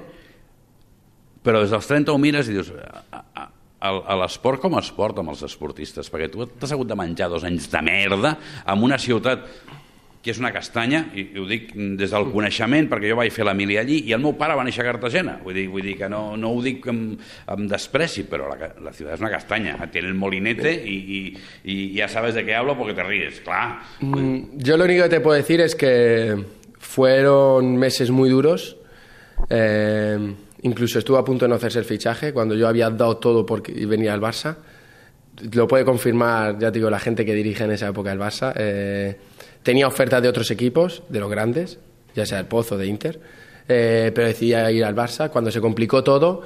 Però 1.44 1.62
des 1.62 1.72
dels 1.72 1.88
30 1.88 2.12
ho 2.12 2.20
mires 2.20 2.48
i 2.48 2.56
dius 2.56 2.70
a, 2.76 3.24
a, 3.40 3.48
a 3.90 4.16
l'esport 4.22 4.60
com 4.62 4.76
a 4.76 4.84
esport 4.84 5.20
amb 5.20 5.32
els 5.32 5.44
esportistes, 5.46 6.10
perquè 6.12 6.30
tu 6.32 6.46
t'has 6.46 6.72
hagut 6.76 6.88
de 6.88 6.98
menjar 6.98 7.30
dos 7.32 7.46
anys 7.48 7.70
de 7.72 7.84
merda 7.84 8.36
en 8.66 8.84
una 8.84 8.98
ciutat 9.00 9.46
que 10.20 10.34
és 10.34 10.38
una 10.40 10.50
castanya, 10.52 11.06
i, 11.16 11.22
i 11.32 11.40
ho 11.40 11.46
dic 11.48 11.70
des 11.96 12.10
del 12.12 12.26
coneixement, 12.28 12.90
perquè 12.90 13.08
jo 13.08 13.16
vaig 13.16 13.32
fer 13.32 13.46
la 13.48 13.54
mili 13.56 13.78
allí, 13.80 14.02
i 14.04 14.12
el 14.12 14.20
meu 14.20 14.34
pare 14.36 14.52
va 14.58 14.66
néixer 14.66 14.82
a 14.84 14.88
Cartagena, 14.90 15.38
vull 15.40 15.56
dir, 15.56 15.64
vull 15.72 15.86
dir 15.86 15.94
que 15.96 16.10
no, 16.12 16.36
no 16.36 16.50
ho 16.52 16.60
dic 16.60 16.84
amb, 16.92 17.22
amb 17.48 17.70
despreci, 17.70 18.26
però 18.28 18.50
la, 18.50 18.68
la 18.84 18.92
ciutat 18.92 19.16
és 19.16 19.24
una 19.24 19.32
castanya, 19.32 19.78
tiene 19.88 20.12
el 20.12 20.18
molinete 20.20 20.74
y, 20.74 20.98
y, 21.16 21.38
y 21.64 21.94
ya 21.94 22.08
sabes 22.08 22.34
de 22.34 22.44
qué 22.44 22.54
hablo 22.54 22.76
porque 22.76 22.92
te 22.92 23.02
ríes, 23.02 23.40
clar. 23.40 23.80
Mm, 24.00 24.58
yo 24.58 24.76
lo 24.76 24.84
único 24.84 25.04
que 25.04 25.08
te 25.08 25.20
puedo 25.20 25.36
decir 25.38 25.62
es 25.62 25.74
que 25.74 26.36
fueron 26.78 27.78
meses 27.78 28.10
muy 28.10 28.28
duros, 28.28 28.76
eh, 29.48 30.34
Incluso 30.62 30.98
estuvo 30.98 31.16
a 31.16 31.24
punto 31.24 31.44
de 31.44 31.48
no 31.48 31.54
hacerse 31.54 31.78
el 31.78 31.84
fichaje 31.84 32.32
cuando 32.32 32.54
yo 32.54 32.68
había 32.68 32.90
dado 32.90 33.16
todo 33.16 33.46
por 33.46 33.62
venir 33.62 34.10
al 34.10 34.20
Barça. 34.20 34.56
Lo 35.52 35.66
puede 35.66 35.84
confirmar, 35.84 36.58
ya 36.58 36.70
te 36.70 36.78
digo, 36.78 36.90
la 36.90 36.98
gente 36.98 37.24
que 37.24 37.34
dirige 37.34 37.64
en 37.64 37.70
esa 37.70 37.88
época 37.88 38.12
el 38.12 38.18
Barça. 38.18 38.52
Eh, 38.56 39.16
tenía 39.62 39.86
ofertas 39.86 40.20
de 40.22 40.28
otros 40.28 40.50
equipos, 40.50 41.02
de 41.08 41.20
los 41.20 41.30
grandes, 41.30 41.78
ya 42.14 42.26
sea 42.26 42.40
el 42.40 42.46
Pozo, 42.46 42.76
de 42.76 42.86
Inter, 42.86 43.20
eh, 43.68 44.12
pero 44.14 44.26
decidía 44.26 44.70
ir 44.70 44.84
al 44.84 44.94
Barça. 44.94 45.30
Cuando 45.30 45.50
se 45.50 45.60
complicó 45.60 46.04
todo, 46.04 46.42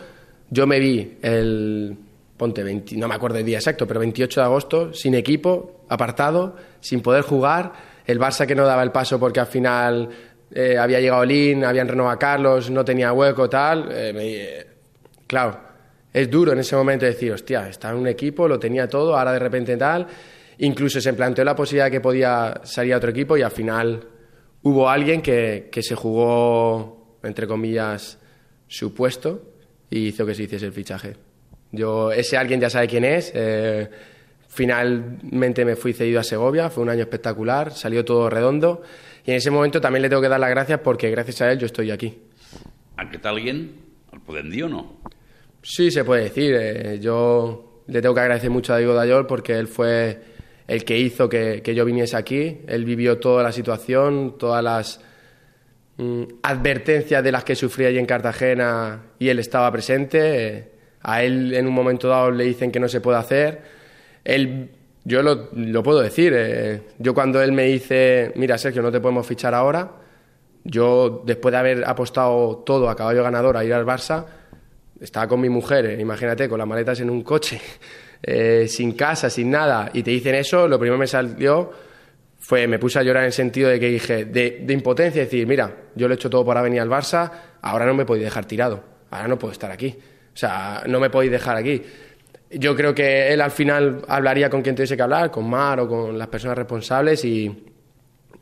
yo 0.51 0.67
me 0.67 0.79
vi 0.79 1.19
el, 1.23 1.97
ponte 2.37 2.63
20, 2.63 2.97
no 2.97 3.09
me 3.09 3.15
acuerdo 3.15 3.39
el 3.39 3.45
día 3.45 3.59
exacto, 3.59 3.87
pero 3.87 4.01
28 4.01 4.41
de 4.41 4.45
agosto, 4.45 4.93
sin 4.93 5.15
equipo, 5.15 5.85
apartado, 5.89 6.57
sin 6.81 7.01
poder 7.01 7.23
jugar. 7.23 7.95
El 8.07 8.21
Barça 8.21 8.47
que 8.47 8.55
no 8.55 8.67
daba 8.67 8.83
el 8.83 8.93
paso 8.93 9.19
porque 9.19 9.41
al 9.41 9.47
final 9.47 10.09
eh, 10.55 10.79
había 10.79 11.01
llegado 11.01 11.25
Lin, 11.25 11.65
habían 11.65 11.89
renovado 11.89 12.15
a 12.15 12.19
Carlos, 12.19 12.71
no 12.71 12.85
tenía 12.85 13.13
hueco, 13.13 13.51
tal. 13.51 13.89
Eh, 13.91 14.13
me, 14.13 15.25
claro, 15.27 15.59
es 16.13 16.31
duro 16.31 16.53
en 16.53 16.61
ese 16.61 16.77
momento 16.77 17.05
decir, 17.05 17.33
hostia, 17.33 17.69
está 17.69 17.91
en 17.91 17.97
un 17.97 18.07
equipo, 18.07 18.47
lo 18.47 18.59
tenía 18.59 18.89
todo, 18.89 19.19
ahora 19.19 19.33
de 19.33 19.41
repente 19.41 19.77
tal. 19.77 20.07
Incluso 20.59 21.01
se 21.01 21.13
planteó 21.13 21.45
la 21.45 21.57
posibilidad 21.57 21.87
de 21.87 21.91
que 21.91 22.01
podía 22.01 22.61
salir 22.63 22.95
a 22.95 22.99
otro 22.99 23.11
equipo 23.11 23.37
y 23.37 23.43
al 23.43 23.51
final 23.51 24.01
hubo 24.63 24.89
alguien 24.89 25.21
que, 25.21 25.69
que 25.73 25.83
se 25.83 25.97
jugó, 25.97 27.19
entre 27.25 27.49
comillas, 27.49 28.19
su 28.69 28.95
puesto 28.95 29.43
y 29.91 30.09
hizo 30.09 30.25
que 30.25 30.35
se 30.35 30.45
hiciese 30.45 30.67
el 30.67 30.73
fichaje. 30.73 31.17
Yo, 31.73 32.13
ese 32.13 32.37
alguien 32.37 32.61
ya 32.61 32.71
sabe 32.71 32.87
quién 32.87 33.05
es. 33.05 33.33
Eh, 33.35 33.89
finalmente 34.49 35.65
me 35.65 35.75
fui 35.75 35.93
cedido 35.93 36.21
a 36.21 36.23
Segovia, 36.23 36.71
fue 36.71 36.85
un 36.85 36.91
año 36.91 37.03
espectacular, 37.03 37.73
salió 37.73 38.05
todo 38.05 38.31
redondo. 38.31 38.83
Y 39.25 39.31
en 39.31 39.37
ese 39.39 39.51
momento 39.51 39.81
también 39.81 40.03
le 40.03 40.09
tengo 40.09 40.21
que 40.21 40.29
dar 40.29 40.41
las 40.41 40.51
gracias 40.51 40.81
porque 40.81 41.11
gracias 41.11 41.41
a 41.41 41.53
él 41.53 41.59
yo 41.59 41.67
estoy 41.67 41.91
aquí. 41.91 42.19
Aquest 42.97 43.27
alguien, 43.27 43.73
el 44.13 44.21
podem 44.21 44.51
dir 44.51 44.65
o 44.65 44.69
no? 44.69 45.01
Sí, 45.63 45.91
se 45.91 46.05
puede 46.05 46.25
decir. 46.25 46.55
Eh, 46.55 46.99
yo 47.01 47.83
le 47.87 48.03
tengo 48.03 48.15
que 48.15 48.21
agradecer 48.21 48.51
mucho 48.51 48.75
a 48.75 48.79
Diego 48.79 48.95
Dayol 48.95 49.27
porque 49.27 49.55
él 49.55 49.67
fue 49.67 50.21
el 50.67 50.85
que 50.85 50.99
hizo 50.99 51.29
que, 51.29 51.63
que 51.63 51.75
yo 51.75 51.85
viniese 51.85 52.17
aquí. 52.17 52.61
Él 52.67 52.85
vivió 52.85 53.19
toda 53.19 53.43
la 53.43 53.51
situación, 53.51 54.37
todas 54.39 54.63
las 54.63 55.01
mm, 55.97 56.25
advertencias 56.43 57.25
de 57.25 57.33
las 57.33 57.45
que 57.45 57.57
sufría 57.57 57.89
allí 57.89 57.99
en 57.99 58.07
Cartagena 58.07 59.03
y 59.19 59.29
él 59.29 59.39
estaba 59.39 59.73
presente. 59.73 60.47
Eh, 60.47 60.71
a 61.01 61.23
él 61.23 61.55
en 61.55 61.67
un 61.67 61.75
momento 61.75 62.09
dado 62.09 62.31
le 62.31 62.45
dicen 62.45 62.71
que 62.71 62.81
no 62.81 62.89
se 62.89 63.01
puede 63.01 63.19
hacer. 63.19 63.63
Él 64.25 64.71
yo 65.05 65.23
lo, 65.23 65.83
puedo 65.83 66.01
decir. 66.01 66.33
Eh, 66.35 66.83
yo 66.99 67.15
cuando 67.15 67.43
él 67.43 67.53
me 67.53 67.65
dice, 67.65 68.33
mira 68.37 68.59
Sergio, 68.59 68.83
no 68.83 68.91
te 68.91 69.01
podemos 69.01 69.27
fichar 69.27 69.55
ahora, 69.55 69.91
yo 70.65 71.23
después 71.27 71.53
de 71.53 71.59
haber 71.59 71.85
apostado 71.85 72.63
todo 72.65 72.89
a 72.89 72.97
caballo 72.97 73.23
ganador 73.23 73.57
a 73.57 73.65
ir 73.65 73.75
al 73.75 73.85
Barça, 73.85 74.25
estaba 74.99 75.29
con 75.29 75.41
mi 75.41 75.51
mujer, 75.51 75.87
eh, 75.87 76.01
imagínate, 76.01 76.49
con 76.49 76.59
las 76.59 76.67
maletas 76.67 77.01
en 77.01 77.11
un 77.11 77.23
coche, 77.23 77.61
eh, 78.23 78.67
sin 78.67 78.93
casa, 78.93 79.29
sin 79.29 79.51
nada, 79.51 79.91
y 79.93 80.03
te 80.03 80.11
dicen 80.11 80.35
eso, 80.35 80.67
lo 80.67 80.79
primero 80.79 80.97
que 80.97 81.01
me 81.01 81.07
salió 81.07 81.71
fue, 82.39 82.67
me 82.67 82.79
puse 82.79 82.99
a 82.99 83.03
llorar 83.03 83.25
en 83.25 83.27
el 83.27 83.33
sentido 83.33 83.69
de 83.69 83.79
que 83.79 83.89
dije, 83.89 84.25
de, 84.25 84.63
de 84.65 84.73
impotencia, 84.73 85.23
decir, 85.23 85.47
mira, 85.47 85.75
yo 85.95 86.09
lo 86.09 86.15
he 86.15 86.17
hecho 86.17 86.31
todo 86.31 86.45
para 86.45 86.63
venir 86.63 86.81
al 86.81 86.89
Barça, 86.89 87.31
ahora 87.61 87.85
no 87.85 87.95
me 87.95 88.07
podéis 88.07 88.25
dejar 88.25 88.47
tirado, 88.47 88.83
ahora 89.11 89.29
no 89.29 89.39
puedo 89.39 89.53
estar 89.53 89.71
aquí, 89.71 89.95
o 90.35 90.37
sea, 90.37 90.83
no 90.87 90.99
me 90.99 91.11
podéis 91.11 91.31
dejar 91.31 91.57
aquí. 91.57 91.83
Yo 92.51 92.77
creo 92.77 92.95
que 92.95 93.33
él 93.33 93.41
al 93.41 93.51
final 93.51 94.03
hablaría 94.09 94.49
con 94.49 94.63
quien 94.63 94.75
tuviese 94.75 94.97
que 94.97 95.03
hablar, 95.03 95.31
con 95.31 95.49
Mar 95.49 95.81
o 95.81 95.89
con 95.89 96.19
las 96.19 96.29
personas 96.29 96.57
responsables 96.57 97.25
y, 97.25 97.65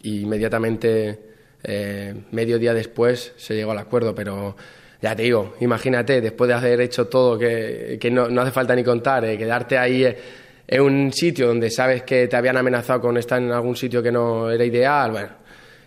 inmediatamente, 0.03 1.19
eh, 1.63 2.15
medio 2.31 2.59
día 2.59 2.75
después, 2.75 3.33
se 3.37 3.55
llegó 3.55 3.73
al 3.73 3.79
acuerdo. 3.79 4.15
Pero 4.15 4.57
ya 5.03 5.17
te 5.17 5.25
digo, 5.25 5.57
imagínate, 5.61 6.21
después 6.21 6.47
de 6.49 6.55
haber 6.55 6.81
hecho 6.81 7.09
todo, 7.09 7.37
que, 7.37 7.99
que 8.01 8.11
no, 8.11 8.29
no 8.29 8.43
hace 8.43 8.53
falta 8.53 8.75
ni 8.77 8.85
contar, 8.85 9.25
eh, 9.25 9.37
quedarte 9.37 9.77
ahí 9.77 10.05
eh, 10.05 10.17
en 10.69 10.81
un 10.81 11.13
sitio 11.13 11.49
donde 11.49 11.71
sabes 11.71 12.05
que 12.05 12.29
te 12.29 12.37
habían 12.37 12.57
amenazado 12.57 13.01
con 13.01 13.17
estar 13.17 13.43
en 13.43 13.51
algún 13.51 13.75
sitio 13.75 14.01
que 14.01 14.13
no 14.13 14.49
era 14.49 14.65
ideal, 14.65 15.11
bueno, 15.11 15.29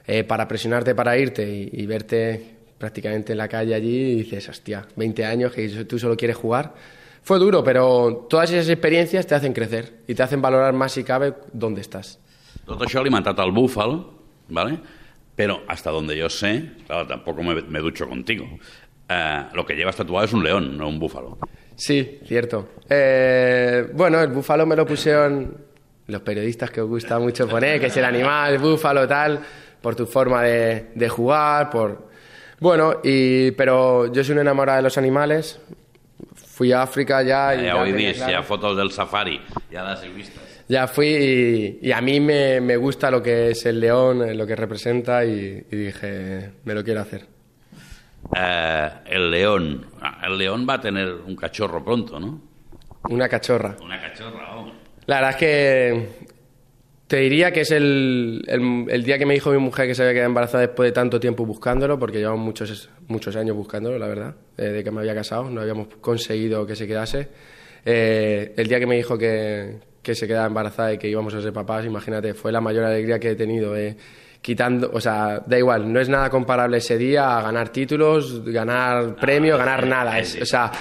eh, 0.06 0.26
para 0.26 0.48
presionarte 0.48 0.94
para 0.94 1.18
irte 1.18 1.48
y, 1.48 1.70
y 1.72 1.86
verte 1.86 2.56
prácticamente 2.78 3.32
en 3.32 3.38
la 3.38 3.48
calle 3.48 3.74
allí 3.74 4.12
y 4.12 4.16
dices, 4.16 4.50
hostia, 4.50 4.86
20 4.98 5.24
años 5.26 5.54
que 5.54 5.68
tú 5.86 5.98
solo 5.98 6.18
quieres 6.18 6.36
jugar. 6.36 6.74
Fue 7.26 7.40
duro, 7.40 7.64
pero 7.64 8.28
todas 8.30 8.52
esas 8.52 8.70
experiencias 8.70 9.26
te 9.26 9.34
hacen 9.34 9.52
crecer 9.52 9.94
y 10.08 10.14
te 10.14 10.22
hacen 10.22 10.44
valorar 10.44 10.74
más 10.74 10.92
si 10.92 11.04
cabe 11.04 11.34
dónde 11.52 11.82
estás. 11.82 12.20
Tot 12.66 12.82
això 12.86 13.02
alimentat 13.02 13.40
el 13.42 13.52
búfal, 13.52 13.98
¿vale? 14.50 14.78
pero 15.36 15.64
hasta 15.68 15.90
donde 15.92 16.16
yo 16.16 16.30
sé, 16.30 16.72
claro, 16.88 17.08
tampoco 17.08 17.44
me, 17.44 17.62
me 17.64 17.80
ducho 17.80 18.08
contigo, 18.08 18.46
eh, 19.10 19.44
lo 19.54 19.66
que 19.66 19.74
llevas 19.74 19.96
tatuado 19.96 20.24
es 20.24 20.34
un 20.34 20.44
león, 20.44 20.78
no 20.78 20.88
un 20.88 21.00
búfalo. 21.00 21.38
Sí, 21.76 22.20
cierto. 22.26 22.70
Eh, 22.90 23.90
bueno, 23.94 24.22
el 24.22 24.30
búfalo 24.30 24.66
me 24.66 24.76
lo 24.76 24.86
pusieron 24.86 25.58
los 26.08 26.22
periodistas 26.22 26.70
que 26.72 26.80
os 26.82 26.88
gusta 26.88 27.20
mucho 27.20 27.48
poner, 27.48 27.80
que 27.80 27.88
es 27.88 27.98
el 27.98 28.06
animal, 28.06 28.54
el 28.54 28.60
búfalo, 28.60 29.08
tal, 29.08 29.42
por 29.82 29.96
tu 29.96 30.06
forma 30.06 30.44
de, 30.44 30.92
de 30.94 31.10
jugar, 31.10 31.70
por... 31.70 32.08
Bueno, 32.60 33.02
y, 33.04 33.52
pero 33.52 34.12
yo 34.14 34.24
soy 34.24 34.34
un 34.34 34.42
enamorado 34.42 34.78
de 34.78 34.84
los 34.84 34.98
animales. 34.98 35.60
Fui 36.56 36.72
a 36.72 36.84
África 36.84 37.22
ya 37.22 37.54
y... 37.54 37.58
Ja 37.58 37.64
ya 37.66 37.76
ho 37.76 37.84
he 37.84 37.92
tenía 37.92 38.08
vist, 38.08 38.20
claro. 38.20 38.32
hi 38.32 38.36
ha 38.36 38.44
fotos 38.44 38.78
del 38.78 38.90
safari, 38.90 39.42
ja 39.70 39.84
les 39.90 40.04
he 40.04 40.10
vistes. 40.10 40.64
Ya 40.70 40.88
fui 40.88 41.08
y, 41.08 41.80
y 41.82 41.92
a 41.92 42.00
mí 42.00 42.22
me, 42.22 42.62
me 42.62 42.78
gusta 42.78 43.12
lo 43.12 43.22
que 43.22 43.50
es 43.50 43.66
el 43.66 43.82
león, 43.82 44.24
eh, 44.24 44.34
lo 44.34 44.48
que 44.48 44.56
representa 44.56 45.26
y, 45.26 45.66
y 45.70 45.76
dije, 45.76 46.52
me 46.64 46.74
lo 46.74 46.82
quiero 46.82 47.02
hacer. 47.02 47.26
Eh, 48.34 48.90
el 49.08 49.32
león, 49.32 49.86
ah, 50.02 50.22
el 50.26 50.38
león 50.38 50.66
va 50.68 50.76
a 50.76 50.82
tener 50.82 51.14
un 51.14 51.36
cachorro 51.36 51.84
pronto, 51.84 52.22
¿no? 52.22 52.42
Una 53.10 53.28
cachorra. 53.28 53.76
Una 53.84 54.00
cachorra, 54.00 54.48
vamos. 54.48 54.74
La 55.08 55.16
verdad 55.18 55.32
es 55.32 55.36
que 55.36 56.10
te 57.08 57.18
diría 57.18 57.52
que 57.52 57.62
es 57.62 57.72
el, 57.72 58.44
el- 58.48 58.86
el 58.90 59.04
día 59.04 59.18
que 59.18 59.26
me 59.26 59.34
dijo 59.36 59.52
mi 59.52 59.58
mujer 59.60 59.88
que 59.88 59.94
se 59.96 60.02
había 60.02 60.14
quedado 60.14 60.30
embarazada 60.30 60.62
después 60.62 60.88
de 60.88 60.92
tanto 60.92 61.20
tiempo 61.20 61.46
buscándolo, 61.46 62.00
porque 62.00 62.18
llevamos 62.18 62.44
muchos, 62.44 62.90
muchos 63.08 63.36
años 63.36 63.56
buscándolo, 63.56 63.98
la 64.00 64.08
verdad, 64.08 64.36
eh, 64.58 64.64
de 64.70 64.84
que 64.84 64.90
me 64.92 65.02
había 65.02 65.14
casado, 65.14 65.50
no 65.50 65.62
habíamos 65.62 65.88
conseguido 66.02 66.66
que 66.66 66.76
se 66.76 66.88
quedase. 66.88 67.28
Eh, 67.86 68.54
el 68.58 68.68
día 68.68 68.80
que 68.80 68.88
me 68.88 68.96
dijo 68.96 69.18
que, 69.18 69.76
que 70.02 70.16
se 70.16 70.28
quedaba 70.28 70.48
embarazada 70.48 70.94
y 70.94 70.98
que 70.98 71.08
íbamos 71.08 71.34
a 71.36 71.42
ser 71.42 71.54
papás, 71.54 71.86
imagínate, 71.86 72.34
fue 72.34 72.52
la 72.52 72.62
mayor 72.62 72.84
alegría 72.86 73.20
que 73.20 73.32
he 73.32 73.36
tenido. 73.36 73.76
eh, 73.78 73.96
quitando, 74.42 74.92
o 74.94 75.02
sea, 75.02 75.42
da 75.46 75.58
igual, 75.58 75.92
no 75.92 76.00
es 76.00 76.08
nada 76.08 76.30
comparable 76.30 76.78
ese 76.78 77.00
día 77.00 77.36
a 77.38 77.42
ganar 77.42 77.70
títulos, 77.70 78.44
ganar 78.46 79.16
premios, 79.16 79.58
ganar 79.58 79.88
nada. 79.88 80.20
Es, 80.20 80.40
o 80.40 80.46
sea, 80.46 80.72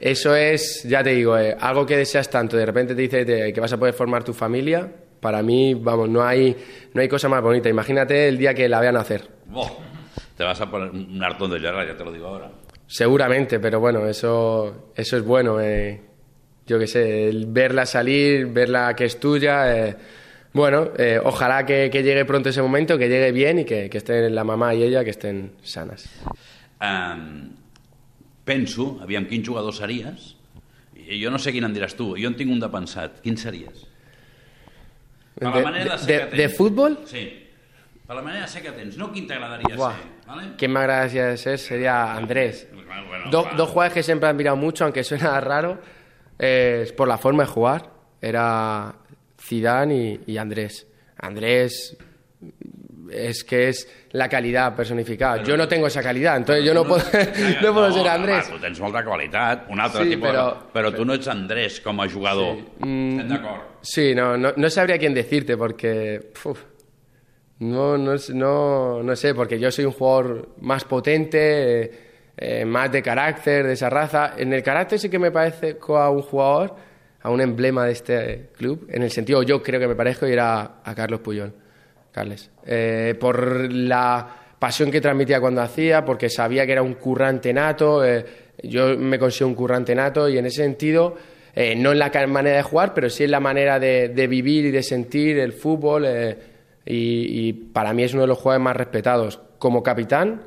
eso 0.00 0.34
es, 0.34 0.82
ya 0.82 1.04
te 1.04 1.10
digo, 1.10 1.38
eh, 1.38 1.56
algo 1.60 1.86
que 1.86 1.96
deseas 1.96 2.28
tanto, 2.28 2.56
de 2.56 2.66
repente 2.66 2.96
te 2.96 3.02
dice 3.02 3.52
que 3.52 3.60
vas 3.60 3.72
a 3.72 3.78
poder 3.78 3.94
formar 3.94 4.24
tu 4.24 4.32
familia. 4.32 4.90
Para 5.22 5.40
mí, 5.40 5.74
vamos, 5.74 6.08
no 6.08 6.24
hay, 6.24 6.56
no 6.92 7.00
hay 7.00 7.06
cosa 7.08 7.28
más 7.28 7.40
bonita. 7.40 7.68
Imagínate 7.68 8.26
el 8.26 8.36
día 8.36 8.52
que 8.54 8.68
la 8.68 8.80
vean. 8.80 8.98
Buah, 9.46 9.70
te 10.36 10.42
vas 10.42 10.60
a 10.60 10.68
poner 10.68 10.90
un 10.90 11.22
hartón 11.22 11.48
de 11.52 11.60
llorar, 11.60 11.86
ya 11.86 11.96
te 11.96 12.04
lo 12.04 12.10
digo 12.10 12.26
ahora. 12.26 12.50
Seguramente, 12.88 13.60
pero 13.60 13.78
bueno, 13.78 14.04
eso, 14.08 14.90
eso 14.96 15.16
es 15.16 15.24
bueno. 15.24 15.60
eh, 15.60 16.00
yo 16.66 16.76
qué 16.80 16.88
sé, 16.88 17.28
el 17.28 17.46
verla 17.46 17.86
salir, 17.86 18.46
verla 18.46 18.96
que 18.96 19.04
es 19.04 19.20
tuya. 19.20 19.86
eh, 19.86 19.96
bueno, 20.52 20.90
eh, 20.98 21.20
ojalá 21.22 21.64
que, 21.64 21.88
que 21.88 22.02
llegue 22.02 22.24
pronto 22.24 22.48
ese 22.48 22.60
momento, 22.60 22.98
que 22.98 23.08
llegue 23.08 23.30
bien 23.30 23.60
y 23.60 23.64
que, 23.64 23.88
que 23.88 23.98
estén 23.98 24.34
la 24.34 24.42
mamá 24.42 24.74
y 24.74 24.82
ella, 24.82 25.04
que 25.04 25.10
estén 25.10 25.52
sanas. 25.62 26.10
Um, 26.80 27.50
penso, 28.44 28.98
aviam, 29.00 29.26
quin 29.26 29.46
jugador 29.46 29.72
series? 29.72 30.34
Jo 31.12 31.30
no 31.30 31.38
sé 31.38 31.52
quin 31.52 31.64
en 31.66 31.74
diràs 31.74 31.94
tu, 31.94 32.12
jo 32.18 32.26
en 32.26 32.34
tinc 32.34 32.50
un 32.50 32.60
de 32.60 32.68
pensat. 32.72 33.20
Quin 33.22 33.36
series? 33.38 33.86
Per 35.38 35.48
la 35.48 35.56
De- 35.56 35.62
manera 35.64 35.96
de, 35.96 36.12
de- 36.18 36.26
de-? 36.26 36.98
Sí. 37.06 37.38
Per 38.06 38.16
la 38.16 38.22
manera 38.22 38.42
de 38.42 38.48
ser 38.48 38.62
que 38.62 38.72
tens, 38.72 38.96
no 38.96 39.10
quin 39.12 39.26
t'agradaria 39.26 39.68
ser. 39.68 39.78
Vale? 40.26 40.52
¿Quién 40.58 40.72
me 40.72 40.80
agradaría 40.80 41.36
ser? 41.36 41.58
Sería 41.58 42.12
Andrés. 42.14 42.68
Bueno, 42.72 43.06
bueno, 43.06 43.30
Do- 43.30 43.44
va. 43.44 43.52
dos 43.54 43.70
jugadores 43.70 43.94
que 43.94 44.02
siempre 44.02 44.28
han 44.28 44.36
mirado 44.36 44.56
mucho, 44.56 44.84
aunque 44.84 45.02
suena 45.04 45.40
raro, 45.40 45.78
eh, 46.38 46.80
es 46.84 46.92
por 46.92 47.08
la 47.08 47.16
forma 47.18 47.44
de 47.44 47.48
jugar. 47.48 47.90
Era 48.20 48.94
Zidane 49.40 50.20
y, 50.26 50.32
y 50.32 50.36
Andrés. 50.38 50.86
Andrés 51.18 51.96
es 53.12 53.44
que 53.44 53.68
es 53.68 53.88
la 54.12 54.28
calidad 54.28 54.74
personificada. 54.74 55.42
yo 55.42 55.56
no 55.56 55.66
tengo 55.68 55.86
esa 55.86 56.02
calidad, 56.02 56.36
entonces 56.36 56.64
yo 56.64 56.74
no 56.74 56.84
puedo, 56.84 57.02
no 57.62 57.72
puedo 57.72 57.92
ser 57.92 58.08
Andrés. 58.08 58.46
home, 58.48 58.56
tu 58.56 58.60
tens 58.62 58.80
molta 58.80 59.04
qualitat, 59.04 59.68
un 59.70 59.80
altre 59.80 60.04
Sí, 60.04 60.10
tipus, 60.10 60.28
però- 60.28 60.56
però, 60.72 60.92
tu 60.94 61.04
no 61.04 61.14
ets 61.14 61.28
Andrés 61.28 61.80
com 61.80 62.00
a 62.00 62.08
jugador. 62.08 62.56
Sí. 62.56 62.62
Estem 62.82 63.28
d'acord. 63.28 63.60
Sí, 63.82 64.14
no, 64.14 64.36
no, 64.36 64.52
no 64.56 64.70
sabría 64.70 64.98
quién 64.98 65.14
decirte 65.14 65.56
porque... 65.56 66.30
uf, 66.44 66.60
no, 67.60 67.96
no, 67.96 68.14
no, 68.34 69.02
no 69.02 69.16
sé, 69.16 69.34
porque 69.34 69.58
yo 69.58 69.70
soy 69.70 69.84
un 69.84 69.92
jugador 69.92 70.48
más 70.60 70.84
potente, 70.84 71.82
eh, 71.82 71.90
eh, 72.36 72.64
más 72.64 72.90
de 72.90 73.02
carácter, 73.02 73.66
de 73.66 73.74
esa 73.74 73.88
raza. 73.88 74.34
En 74.36 74.52
el 74.52 74.62
carácter 74.62 74.98
sí 74.98 75.08
que 75.08 75.18
me 75.18 75.30
parezco 75.30 75.96
a 75.96 76.10
un 76.10 76.22
jugador, 76.22 76.74
a 77.22 77.30
un 77.30 77.40
emblema 77.40 77.84
de 77.86 77.92
este 77.92 78.48
club, 78.56 78.86
en 78.90 79.02
el 79.04 79.10
sentido 79.12 79.42
yo 79.44 79.62
creo 79.62 79.78
que 79.78 79.86
me 79.86 79.94
parezco 79.94 80.26
y 80.26 80.32
era 80.32 80.80
a 80.84 80.94
Carlos 80.94 81.20
Puyol. 81.20 81.54
Carles. 82.12 82.50
Eh, 82.66 83.14
por 83.18 83.72
la 83.72 84.36
pasión 84.58 84.90
que 84.90 85.00
transmitía 85.00 85.40
cuando 85.40 85.60
hacía, 85.62 86.04
porque 86.04 86.28
sabía 86.30 86.64
que 86.66 86.72
era 86.72 86.82
un 86.82 86.94
currante 86.94 87.52
nato, 87.52 88.04
eh, 88.04 88.24
yo 88.62 88.96
me 88.96 89.18
considero 89.18 89.48
un 89.48 89.54
currante 89.54 89.94
nato 89.94 90.28
y 90.28 90.38
en 90.38 90.46
ese 90.46 90.62
sentido, 90.62 91.16
eh, 91.54 91.74
no 91.74 91.90
en 91.92 91.98
la 91.98 92.10
manera 92.28 92.58
de 92.58 92.62
jugar, 92.62 92.94
pero 92.94 93.10
sí 93.10 93.24
en 93.24 93.30
la 93.32 93.40
manera 93.40 93.80
de, 93.80 94.10
de 94.10 94.26
vivir 94.26 94.66
y 94.66 94.70
de 94.70 94.82
sentir 94.82 95.38
el 95.38 95.52
fútbol 95.52 96.04
eh, 96.06 96.36
y, 96.86 97.48
y 97.48 97.52
para 97.52 97.92
mí 97.92 98.04
es 98.04 98.12
uno 98.12 98.22
de 98.22 98.28
los 98.28 98.38
jugadores 98.38 98.62
más 98.64 98.76
respetados 98.76 99.40
como 99.58 99.82
capitán, 99.82 100.42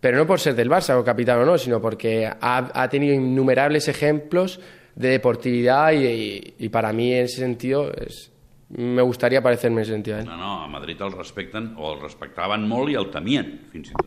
pero 0.00 0.16
no 0.16 0.26
por 0.26 0.38
ser 0.40 0.54
del 0.54 0.70
Barça 0.70 0.96
o 0.96 1.04
capitán 1.04 1.40
o 1.40 1.44
no, 1.44 1.58
sino 1.58 1.80
porque 1.80 2.26
ha, 2.26 2.70
ha 2.72 2.88
tenido 2.88 3.14
innumerables 3.14 3.88
ejemplos 3.88 4.60
de 4.94 5.08
deportividad 5.10 5.92
y, 5.92 6.06
y- 6.06 6.54
y 6.58 6.68
para 6.70 6.92
mí 6.92 7.12
en 7.12 7.24
ese 7.24 7.36
sentido 7.40 7.92
es, 7.92 8.30
me 8.70 9.02
gustaría 9.02 9.42
parecerme 9.42 9.82
a 9.82 9.84
él. 9.84 10.24
No, 10.24 10.36
no, 10.36 10.62
a 10.64 10.68
Madrid 10.68 10.96
el 11.00 11.12
respecten, 11.12 11.74
o 11.78 11.94
el 11.94 12.00
respectaven 12.00 12.66
molt 12.68 12.90
i 12.92 12.96
el 13.00 13.10
temien, 13.10 13.52
fins 13.72 13.90
i 13.90 13.94
tot. 13.96 14.06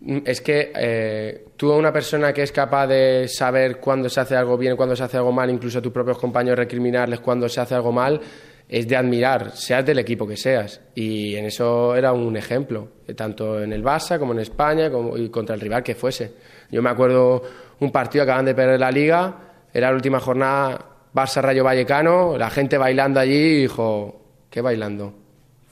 Mm, 0.00 0.18
Es 0.24 0.40
que 0.40 0.72
eh, 0.76 1.44
tú, 1.56 1.72
una 1.72 1.92
persona 1.92 2.32
que 2.32 2.42
es 2.42 2.52
capaz 2.52 2.86
de 2.86 3.26
saber 3.28 3.80
cuándo 3.80 4.08
se 4.08 4.20
hace 4.20 4.36
algo 4.36 4.56
bien, 4.56 4.76
cuándo 4.76 4.94
se 4.94 5.02
hace 5.02 5.16
algo 5.16 5.32
mal, 5.32 5.50
incluso 5.50 5.78
a 5.78 5.82
tus 5.82 5.92
propios 5.92 6.18
compañeros 6.18 6.58
recriminarles 6.58 7.20
cuando 7.20 7.48
se 7.48 7.60
hace 7.60 7.74
algo 7.74 7.90
mal, 7.92 8.20
es 8.68 8.86
de 8.88 8.96
admirar, 8.96 9.52
seas 9.52 9.84
del 9.86 9.98
equipo 9.98 10.26
que 10.26 10.36
seas. 10.36 10.80
Y 10.94 11.34
en 11.36 11.46
eso 11.46 11.94
era 11.96 12.12
un 12.12 12.36
ejemplo, 12.36 12.88
eh, 13.08 13.14
tanto 13.14 13.60
en 13.62 13.72
el 13.72 13.82
Barça 13.82 14.18
como 14.18 14.32
en 14.32 14.40
España 14.40 14.90
como, 14.90 15.16
y 15.16 15.28
contra 15.30 15.54
el 15.54 15.60
rival 15.60 15.82
que 15.82 15.94
fuese. 15.96 16.34
Yo 16.70 16.82
me 16.82 16.90
acuerdo 16.90 17.42
un 17.80 17.90
partido, 17.90 18.22
acaban 18.24 18.44
de 18.44 18.54
perder 18.54 18.78
la 18.78 18.90
liga, 18.90 19.36
era 19.72 19.90
la 19.90 19.96
última 19.96 20.20
jornada 20.20 20.95
Barça-Rayo 21.16 21.64
Vallecano, 21.64 22.36
la 22.36 22.50
gente 22.50 22.76
bailando 22.76 23.18
allí 23.18 23.32
y 23.34 23.60
dijo, 23.62 24.20
¿qué 24.50 24.60
bailando? 24.60 25.14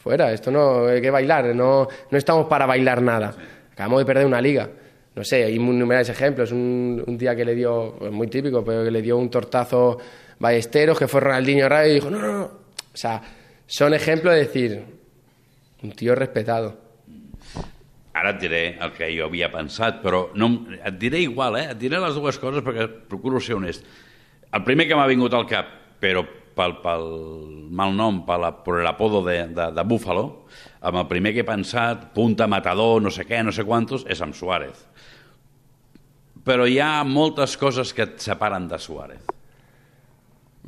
fuera, 0.05 0.33
esto 0.33 0.51
no 0.51 0.87
hay 0.87 1.01
que 1.01 1.11
bailar, 1.11 1.55
no, 1.55 1.89
no 2.11 2.19
estamos 2.19 2.47
para 2.47 2.67
bailar 2.67 3.01
nada. 3.01 3.35
Acabamos 3.73 4.01
de 4.01 4.05
perder 4.05 4.27
una 4.27 4.41
liga. 4.41 4.69
No 5.15 5.25
sé, 5.25 5.45
hay 5.45 5.55
innumerables 5.55 6.11
ejemplos. 6.11 6.53
Un, 6.53 7.03
un 7.07 7.17
día 7.17 7.35
que 7.35 7.43
le 7.43 7.55
dio, 7.55 7.97
es 8.05 8.13
muy 8.13 8.27
típico, 8.27 8.63
pero 8.63 8.85
que 8.85 8.91
le 8.91 9.01
dio 9.01 9.17
un 9.17 9.31
tortazo 9.31 9.99
Ballesteros, 10.39 10.99
que 10.99 11.09
fue 11.09 11.21
Ronaldinho 11.23 11.71
Rayo 11.71 11.91
y 11.91 11.95
dijo, 11.95 12.11
no, 12.11 12.19
no, 12.19 12.33
no. 12.33 12.45
O 12.45 12.97
sea, 12.97 13.23
son 13.67 13.95
ejemplos 13.95 14.35
de 14.35 14.41
decir, 14.41 14.85
un 15.83 15.93
tío 15.93 16.15
respetado. 16.15 16.85
Ara 18.15 18.31
et 18.31 18.39
diré 18.39 18.61
el 18.79 18.93
que 18.95 19.09
jo 19.11 19.25
havia 19.27 19.49
pensat, 19.51 19.97
però 19.99 20.29
no, 20.39 20.47
et 20.71 20.95
diré 21.03 21.19
igual, 21.25 21.57
eh? 21.59 21.65
Et 21.73 21.81
diré 21.81 21.99
les 21.99 22.15
dues 22.15 22.37
coses 22.39 22.63
perquè 22.63 22.87
procuro 23.11 23.41
ser 23.43 23.57
honest. 23.59 23.83
El 24.55 24.63
primer 24.67 24.87
que 24.89 24.97
m'ha 24.99 25.09
vingut 25.11 25.35
al 25.35 25.47
cap, 25.51 25.71
però 26.03 26.23
pel, 26.55 26.77
pel 26.85 27.07
mal 27.75 27.95
nom, 27.97 28.21
per 28.27 28.37
la- 28.39 28.53
per 28.65 28.83
l'apodo 28.87 29.23
de, 29.27 29.41
de, 29.57 29.67
de 29.75 29.83
Búfalo, 29.85 30.27
amb 30.85 31.01
el 31.03 31.09
primer 31.11 31.33
que 31.35 31.43
he 31.43 31.49
pensat, 31.49 32.13
punta, 32.15 32.47
matador, 32.47 33.01
no 33.03 33.11
sé 33.11 33.25
què, 33.27 33.43
no 33.43 33.51
sé 33.53 33.65
quantos, 33.67 34.05
és 34.07 34.21
amb 34.23 34.37
Suárez. 34.39 34.85
Però 36.45 36.67
hi 36.69 36.79
ha 36.79 37.03
moltes 37.09 37.57
coses 37.57 37.91
que 37.97 38.05
et 38.07 38.21
separen 38.23 38.69
de 38.69 38.79
Suárez. 38.79 39.25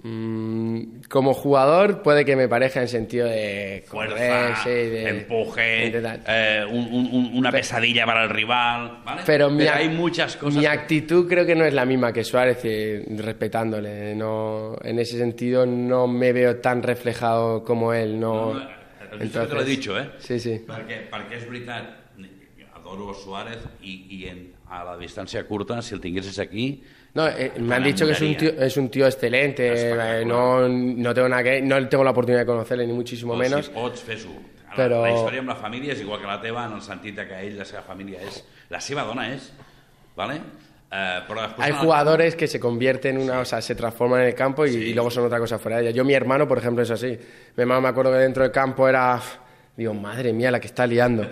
Mm, 0.02 1.00
como 1.08 1.32
jugador 1.32 2.02
puede 2.02 2.24
que 2.26 2.36
me 2.36 2.48
parezca 2.48 2.82
en 2.82 2.88
sentido 2.88 3.26
de 3.28 3.82
Fuerza, 3.86 4.56
sí, 4.62 4.68
de 4.68 5.08
empuje, 5.08 5.90
de 5.90 6.20
eh, 6.26 6.64
un- 6.68 6.86
un- 6.92 7.08
un- 7.12 7.30
una 7.38 7.50
pesadilla 7.50 8.04
para 8.04 8.24
el 8.24 8.30
rival. 8.30 9.00
¿vale? 9.04 9.22
Pero, 9.24 9.50
mi, 9.50 9.64
ac- 9.64 9.72
hay 9.74 9.88
muchas 9.88 10.36
cosas. 10.36 10.60
mi 10.60 10.66
actitud 10.66 11.26
creo 11.26 11.46
que 11.46 11.54
no 11.54 11.64
es 11.64 11.72
la 11.72 11.86
misma 11.86 12.12
que 12.12 12.24
Suárez, 12.24 12.58
respetándole. 13.08 14.14
No, 14.14 14.76
en 14.82 14.98
ese 14.98 15.16
sentido 15.16 15.64
no 15.64 16.06
me 16.06 16.32
veo 16.32 16.56
tan 16.56 16.82
reflejado 16.82 17.64
como 17.64 17.92
él. 17.94 18.20
No, 18.20 18.52
No, 18.52 18.60
no, 18.60 19.24
això 19.24 19.46
te 19.48 19.54
l'he 19.54 19.64
dit, 19.64 19.86
eh? 19.88 20.10
Sí, 20.18 20.38
sí. 20.38 20.58
Perquè, 20.66 21.06
perquè 21.08 21.38
és 21.38 21.46
veritat, 21.48 21.86
adoro 22.74 23.14
Suárez 23.14 23.62
i, 23.82 23.94
i 24.10 24.26
en, 24.28 24.52
a 24.68 24.82
la 24.84 24.96
distància 24.98 25.42
curta, 25.48 25.80
si 25.80 25.94
el 25.94 26.00
tinguessis 26.02 26.38
aquí... 26.38 26.82
No, 27.16 27.26
eh, 27.28 27.50
me 27.58 27.74
han 27.76 27.82
dicho 27.82 28.04
que 28.06 28.12
es 28.12 28.20
un 28.20 28.36
tío, 28.36 28.50
es 28.50 28.76
un 28.76 28.88
tío 28.90 29.06
excelente. 29.06 29.72
Eh, 30.20 30.24
no, 30.26 30.68
no 30.68 31.14
tengo 31.14 31.28
nada 31.30 31.42
que, 31.42 31.62
no 31.62 31.88
tengo 31.88 32.04
la 32.04 32.10
oportunidad 32.10 32.40
de 32.42 32.46
conocerle 32.46 32.86
ni 32.86 32.92
muchísimo 32.92 33.34
menos. 33.34 33.64
Si 33.66 33.72
pots, 33.72 34.02
fes-ho. 34.02 34.30
Però- 34.76 35.00
La 35.02 35.10
història 35.14 35.40
amb 35.40 35.48
la 35.48 35.56
família 35.56 35.94
és 35.94 36.00
igual 36.02 36.20
que 36.20 36.26
la 36.28 36.36
teva, 36.42 36.66
en 36.66 36.74
el 36.74 36.82
sentit 36.84 37.16
que 37.16 37.38
ell, 37.40 37.56
la 37.56 37.64
seva 37.64 37.80
família 37.80 38.20
és... 38.20 38.42
La 38.68 38.78
seva 38.84 39.04
dona 39.08 39.30
és, 39.32 39.50
¿vale? 40.14 40.34
Eh. 40.92 41.20
Hay 41.58 41.72
jugadores 41.72 42.36
que 42.36 42.46
se 42.46 42.60
convierten 42.60 43.16
en 43.16 43.22
una, 43.22 43.40
o 43.40 43.44
sea, 43.46 43.62
se 43.62 43.74
transforman 43.74 44.20
en 44.20 44.26
el 44.28 44.34
campo 44.34 44.66
y, 44.66 44.74
y 44.74 44.92
luego 44.92 45.10
son 45.10 45.24
otra 45.24 45.38
cosa 45.38 45.58
fuera 45.58 45.78
de 45.78 45.84
ella. 45.84 45.90
Yo, 45.92 46.04
mi 46.04 46.12
hermano, 46.12 46.46
por 46.46 46.58
ejemplo, 46.58 46.82
es 46.82 46.90
así. 46.90 47.06
Mi 47.56 47.62
hermano 47.62 47.80
me 47.80 47.88
acuerdo 47.88 48.12
que 48.12 48.18
dentro 48.18 48.42
del 48.42 48.52
campo 48.52 48.86
era. 48.86 49.18
Digo, 49.74 49.94
madre 49.94 50.32
mía, 50.34 50.50
la 50.50 50.60
que 50.60 50.66
está 50.68 50.86
liando. 50.86 51.26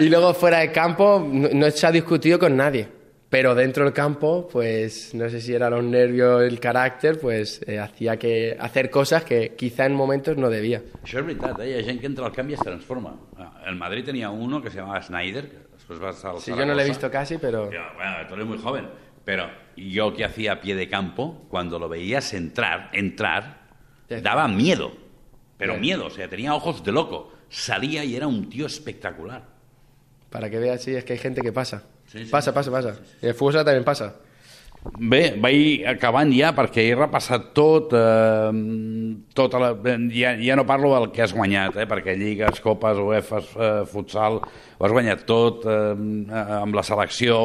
Y 0.00 0.08
luego 0.08 0.34
fuera 0.34 0.58
del 0.58 0.72
campo 0.72 1.24
no, 1.32 1.48
no 1.52 1.70
se 1.70 1.86
ha 1.86 1.92
discutido 1.92 2.38
con 2.38 2.56
nadie. 2.56 2.88
Pero 3.30 3.54
dentro 3.54 3.84
del 3.84 3.92
campo, 3.92 4.48
pues 4.50 5.14
no 5.14 5.28
sé 5.28 5.42
si 5.42 5.52
era 5.52 5.68
los 5.68 5.84
nervios, 5.84 6.42
el 6.42 6.58
carácter, 6.58 7.20
pues 7.20 7.60
eh, 7.66 7.78
hacía 7.78 8.18
que 8.18 8.56
hacer 8.58 8.88
cosas 8.88 9.22
que 9.22 9.54
quizá 9.54 9.84
en 9.84 9.94
momentos 9.94 10.38
no 10.38 10.48
debía. 10.48 10.80
Això 11.04 11.20
és 11.20 11.26
veritat, 11.26 11.60
eh? 11.60 11.68
hi 11.68 11.74
ha 11.76 11.82
gent 11.84 12.00
que 12.00 12.08
entra 12.08 12.24
al 12.24 12.32
camp 12.32 12.48
i 12.48 12.56
es 12.56 12.64
transforma. 12.64 13.12
Ah, 13.36 13.50
El 13.68 13.76
Madrid 13.76 14.06
tenia 14.06 14.30
uno 14.30 14.62
que 14.62 14.70
se 14.70 14.78
llamaba 14.78 15.02
Snyder, 15.02 15.44
que 15.50 15.60
després 15.76 16.00
va 16.00 16.14
estar 16.16 16.32
al 16.32 16.40
Sí, 16.40 16.54
yo 16.56 16.64
no 16.64 16.72
lo 16.72 16.80
he 16.80 16.88
visto 16.88 17.10
casi, 17.10 17.36
pero. 17.36 17.70
Yo, 17.70 17.84
bueno, 17.96 18.16
tú 18.28 18.34
eres 18.34 18.46
muy 18.46 18.58
joven, 18.58 18.88
pero 19.26 19.50
yo 19.76 20.14
que 20.14 20.24
hacía 20.24 20.52
a 20.52 20.60
pie 20.62 20.74
de 20.74 20.88
campo, 20.88 21.44
cuando 21.50 21.78
lo 21.78 21.90
veías 21.90 22.32
entrar, 22.32 22.88
entrar, 22.94 23.68
daba 24.22 24.48
miedo, 24.48 24.92
pero 25.58 25.76
miedo, 25.76 26.06
o 26.06 26.10
sea, 26.10 26.30
tenía 26.30 26.54
ojos 26.54 26.82
de 26.82 26.92
loco. 26.92 27.34
Salía 27.50 28.04
y 28.04 28.16
era 28.16 28.26
un 28.26 28.48
tío 28.48 28.64
espectacular. 28.64 29.42
Para 30.30 30.48
que 30.48 30.58
veas, 30.58 30.82
sí, 30.82 30.94
es 30.94 31.04
que 31.04 31.12
hay 31.12 31.18
gente 31.18 31.42
que 31.42 31.52
pasa. 31.52 31.84
Sí, 32.08 32.24
sí. 32.24 32.30
Pasa, 32.30 32.52
pasa, 32.54 32.70
pasa. 32.70 32.98
Y 33.22 33.26
el 33.26 33.34
fútbol 33.34 33.52
sala 33.52 33.64
también 33.64 33.84
pasa. 33.84 34.14
Bé, 34.96 35.34
vaig 35.42 35.82
acabant 35.90 36.30
ja 36.32 36.52
perquè 36.56 36.84
he 36.86 36.94
repassat 36.96 37.48
tot, 37.56 37.90
eh, 37.98 38.52
tota 39.36 39.58
la, 39.60 39.72
ja, 40.14 40.36
ja 40.38 40.56
no 40.56 40.64
parlo 40.64 40.92
del 40.94 41.08
que 41.12 41.24
has 41.24 41.34
guanyat, 41.34 41.76
eh, 41.82 41.86
perquè 41.90 42.14
lligues, 42.16 42.62
copes, 42.64 43.00
UEFA, 43.02 43.40
eh, 43.42 43.82
futsal, 43.90 44.38
ho 44.38 44.86
has 44.86 44.94
guanyat 44.94 45.26
tot 45.28 45.66
eh, 45.66 45.92
amb 46.60 46.78
la 46.78 46.84
selecció, 46.86 47.40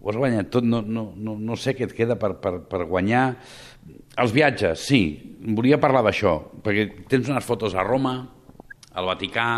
ho 0.00 0.10
has 0.10 0.16
guanyat 0.16 0.50
tot, 0.50 0.64
no, 0.64 0.80
no, 0.82 1.12
no, 1.14 1.36
no 1.36 1.56
sé 1.56 1.76
què 1.76 1.84
et 1.86 1.94
queda 1.94 2.16
per, 2.18 2.34
per, 2.40 2.56
per 2.64 2.82
guanyar. 2.88 3.28
Els 4.18 4.34
viatges, 4.34 4.88
sí, 4.88 5.02
volia 5.54 5.78
parlar 5.78 6.02
d'això, 6.08 6.34
perquè 6.64 6.88
tens 7.12 7.28
unes 7.28 7.44
fotos 7.44 7.76
a 7.76 7.84
Roma, 7.86 8.16
al 8.98 9.06
Vaticà, 9.06 9.50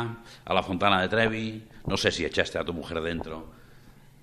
a 0.45 0.59
la 0.59 0.67
Fontana 0.67 1.01
de 1.01 1.09
Trevi, 1.09 1.47
no 1.87 1.97
sé 1.97 2.11
si 2.13 2.27
echaste 2.27 2.59
a 2.59 2.67
tu 2.67 2.75
mujer 2.77 3.01
dentro. 3.01 3.45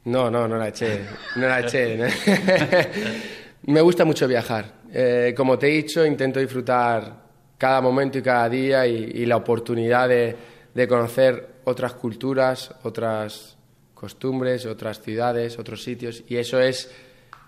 No, 0.07 0.31
no, 0.31 0.47
no 0.47 0.55
la 0.55 0.69
eché. 0.69 1.05
No 1.35 1.47
la 1.47 1.59
eché. 1.59 1.97
Me 3.63 3.81
gusta 3.81 4.05
mucho 4.05 4.25
viajar. 4.25 4.73
Eh, 4.89 5.33
como 5.35 5.57
te 5.57 5.67
he 5.67 5.71
dicho, 5.71 6.05
intento 6.05 6.39
disfrutar 6.39 7.27
cada 7.57 7.81
momento 7.81 8.17
y 8.17 8.21
cada 8.21 8.47
día 8.47 8.87
y, 8.87 9.25
la 9.25 9.35
oportunidad 9.35 10.07
de, 10.07 10.87
conocer 10.87 11.55
otras 11.65 11.93
culturas, 11.95 12.73
otras 12.83 13.57
costumbres, 13.93 14.65
otras 14.65 15.01
ciudades, 15.01 15.59
otros 15.59 15.83
sitios. 15.83 16.23
Y 16.29 16.37
eso 16.37 16.61
es 16.61 16.89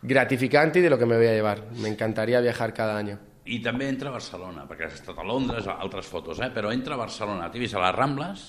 gratificante 0.01 0.79
y 0.79 0.81
de 0.81 0.89
lo 0.89 0.97
que 0.97 1.05
me 1.05 1.15
voy 1.15 1.27
a 1.27 1.33
llevar. 1.33 1.63
Me 1.77 1.87
encantaría 1.87 2.41
viajar 2.41 2.73
cada 2.73 2.97
año. 2.97 3.19
I 3.49 3.57
també 3.65 3.87
entra 3.89 4.11
a 4.11 4.13
Barcelona, 4.13 4.67
perquè 4.69 4.85
has 4.85 4.99
estat 4.99 5.17
a 5.17 5.23
Londres, 5.25 5.65
a 5.65 5.79
altres 5.81 6.05
fotos, 6.05 6.37
eh? 6.37 6.51
però 6.53 6.69
entra 6.69 6.93
a 6.93 6.99
Barcelona. 6.99 7.47
T'he 7.49 7.57
vist 7.57 7.73
a 7.73 7.79
les 7.81 7.95
Rambles, 7.95 8.43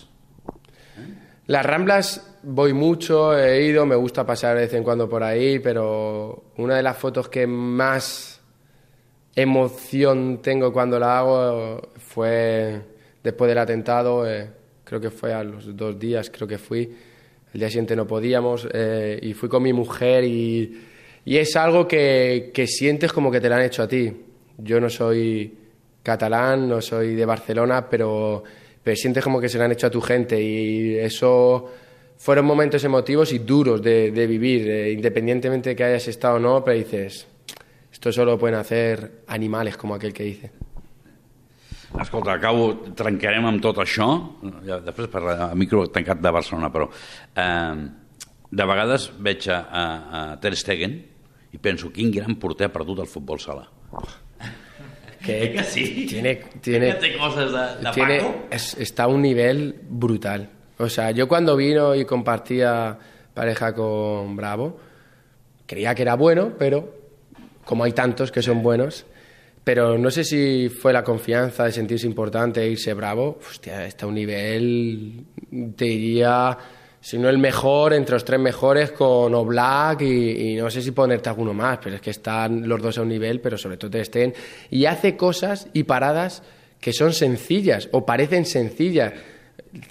Las 1.46 1.66
Ramblas 1.66 2.38
voy 2.42 2.72
mucho, 2.72 3.36
he 3.36 3.64
ido, 3.64 3.86
me 3.86 3.96
gusta 3.96 4.24
pasar 4.24 4.56
de 4.56 4.62
vez 4.62 4.74
en 4.74 4.84
cuando 4.84 5.08
por 5.08 5.22
ahí, 5.22 5.58
pero 5.58 6.44
una 6.56 6.76
de 6.76 6.82
las 6.82 6.96
fotos 6.96 7.28
que 7.28 7.46
más 7.46 8.40
emoción 9.34 10.40
tengo 10.42 10.72
cuando 10.72 10.98
la 10.98 11.18
hago 11.18 11.90
fue 11.98 12.80
después 13.22 13.48
del 13.48 13.58
atentado, 13.58 14.28
eh, 14.28 14.50
creo 14.84 15.00
que 15.00 15.10
fue 15.10 15.32
a 15.32 15.44
los 15.44 15.76
dos 15.76 15.98
días, 15.98 16.30
creo 16.30 16.48
que 16.48 16.58
fui, 16.58 16.94
el 17.52 17.60
día 17.60 17.68
siguiente 17.68 17.96
no 17.96 18.06
podíamos, 18.06 18.68
eh, 18.72 19.18
y 19.22 19.34
fui 19.34 19.48
con 19.48 19.62
mi 19.62 19.72
mujer 19.72 20.24
y, 20.24 20.86
es 21.26 21.54
algo 21.54 21.86
que, 21.86 22.50
que 22.52 22.66
sientes 22.66 23.12
como 23.12 23.30
que 23.30 23.40
te 23.40 23.48
lo 23.48 23.54
han 23.54 23.62
hecho 23.62 23.84
a 23.84 23.88
ti. 23.88 24.12
Yo 24.58 24.80
no 24.80 24.90
soy 24.90 25.54
catalán, 26.02 26.68
no 26.68 26.80
soy 26.80 27.14
de 27.14 27.24
Barcelona, 27.24 27.88
pero, 27.88 28.42
pero 28.82 28.96
sientes 28.96 29.22
como 29.22 29.40
que 29.40 29.48
se 29.48 29.58
lo 29.58 29.64
han 29.64 29.72
hecho 29.72 29.86
a 29.86 29.90
tu 29.90 30.00
gente 30.00 30.40
y 30.40 30.96
eso 30.96 31.70
fueron 32.16 32.44
momentos 32.44 32.84
emotivos 32.84 33.32
y 33.32 33.38
duros 33.38 33.82
de, 33.82 34.10
de 34.10 34.26
vivir, 34.26 34.68
eh, 34.68 34.92
independientemente 34.92 35.70
de 35.70 35.76
que 35.76 35.84
hayas 35.84 36.08
estado 36.08 36.36
o 36.36 36.38
no, 36.38 36.64
pero 36.64 36.76
dices, 36.76 37.26
esto 37.92 38.12
solo 38.12 38.32
lo 38.32 38.38
pueden 38.38 38.58
hacer 38.58 39.22
animales 39.26 39.76
como 39.76 39.94
aquel 39.94 40.12
que 40.12 40.24
dice. 40.24 40.52
Escolta, 41.98 42.36
acabo, 42.38 42.68
trencarem 42.94 43.48
amb 43.48 43.58
tot 43.64 43.80
això, 43.82 44.06
ja, 44.62 44.76
després 44.84 45.08
parlarem 45.10 45.50
a 45.50 45.58
micro 45.58 45.88
tancat 45.90 46.20
de 46.22 46.30
Barcelona, 46.30 46.70
però 46.70 46.86
eh, 46.86 47.82
de 48.46 48.66
vegades 48.70 49.08
veig 49.18 49.48
a, 49.50 49.58
a 49.58 50.20
Ter 50.38 50.54
Stegen 50.54 50.94
i 51.50 51.58
penso, 51.58 51.90
quin 51.90 52.12
gran 52.14 52.38
porter 52.38 52.68
ha 52.68 52.74
perdut 52.74 53.02
el 53.02 53.10
futbol 53.10 53.42
sala. 53.42 53.66
Que, 55.24 55.52
que 55.56 55.64
sí? 55.64 56.06
Tiene, 56.08 56.36
tiene, 56.60 56.96
coses 57.18 57.52
de, 57.52 57.84
de 57.84 57.90
tiene, 57.92 58.22
es- 58.50 58.76
está 58.78 59.04
a 59.04 59.08
un 59.08 59.22
nivel 59.22 59.76
brutal. 59.88 60.48
O 60.78 60.88
sea, 60.88 61.10
yo 61.10 61.28
cuando 61.28 61.56
vino 61.56 61.94
y 61.94 62.04
compartía 62.04 62.96
pareja 63.34 63.74
con 63.74 64.34
Bravo, 64.36 64.78
creía 65.66 65.94
que 65.94 66.02
era 66.02 66.14
bueno, 66.16 66.52
pero 66.58 66.94
como 67.64 67.84
hay 67.84 67.92
tantos 67.92 68.32
que 68.32 68.42
son 68.42 68.62
buenos, 68.62 69.04
pero 69.62 69.98
no 69.98 70.10
sé 70.10 70.24
si 70.24 70.68
fue 70.70 70.92
la 70.92 71.04
confianza 71.04 71.64
de 71.64 71.72
sentirse 71.72 72.06
importante 72.06 72.62
e 72.62 72.70
irse 72.70 72.94
Bravo, 72.94 73.38
hostia, 73.46 73.84
está 73.86 74.06
a 74.06 74.08
un 74.08 74.14
nivel, 74.14 75.24
te 75.76 75.84
diría, 75.84 76.56
si 77.00 77.18
no 77.18 77.28
el 77.28 77.38
mejor, 77.38 77.94
entre 77.94 78.14
los 78.14 78.24
tres 78.24 78.38
mejores 78.38 78.90
con 78.92 79.34
Oblak 79.34 80.02
y, 80.02 80.52
y 80.52 80.56
no 80.56 80.70
sé 80.70 80.82
si 80.82 80.90
ponerte 80.90 81.28
alguno 81.28 81.54
más, 81.54 81.78
pero 81.82 81.96
es 81.96 82.02
que 82.02 82.10
están 82.10 82.68
los 82.68 82.80
dos 82.82 82.98
a 82.98 83.02
un 83.02 83.08
nivel, 83.08 83.40
pero 83.40 83.56
sobre 83.56 83.76
todo 83.76 83.96
estén 83.98 84.34
y 84.70 84.84
hace 84.84 85.16
cosas 85.16 85.68
y 85.72 85.84
paradas 85.84 86.42
que 86.80 86.92
son 86.92 87.12
sencillas 87.12 87.88
o 87.92 88.04
parecen 88.04 88.44
sencillas. 88.44 89.12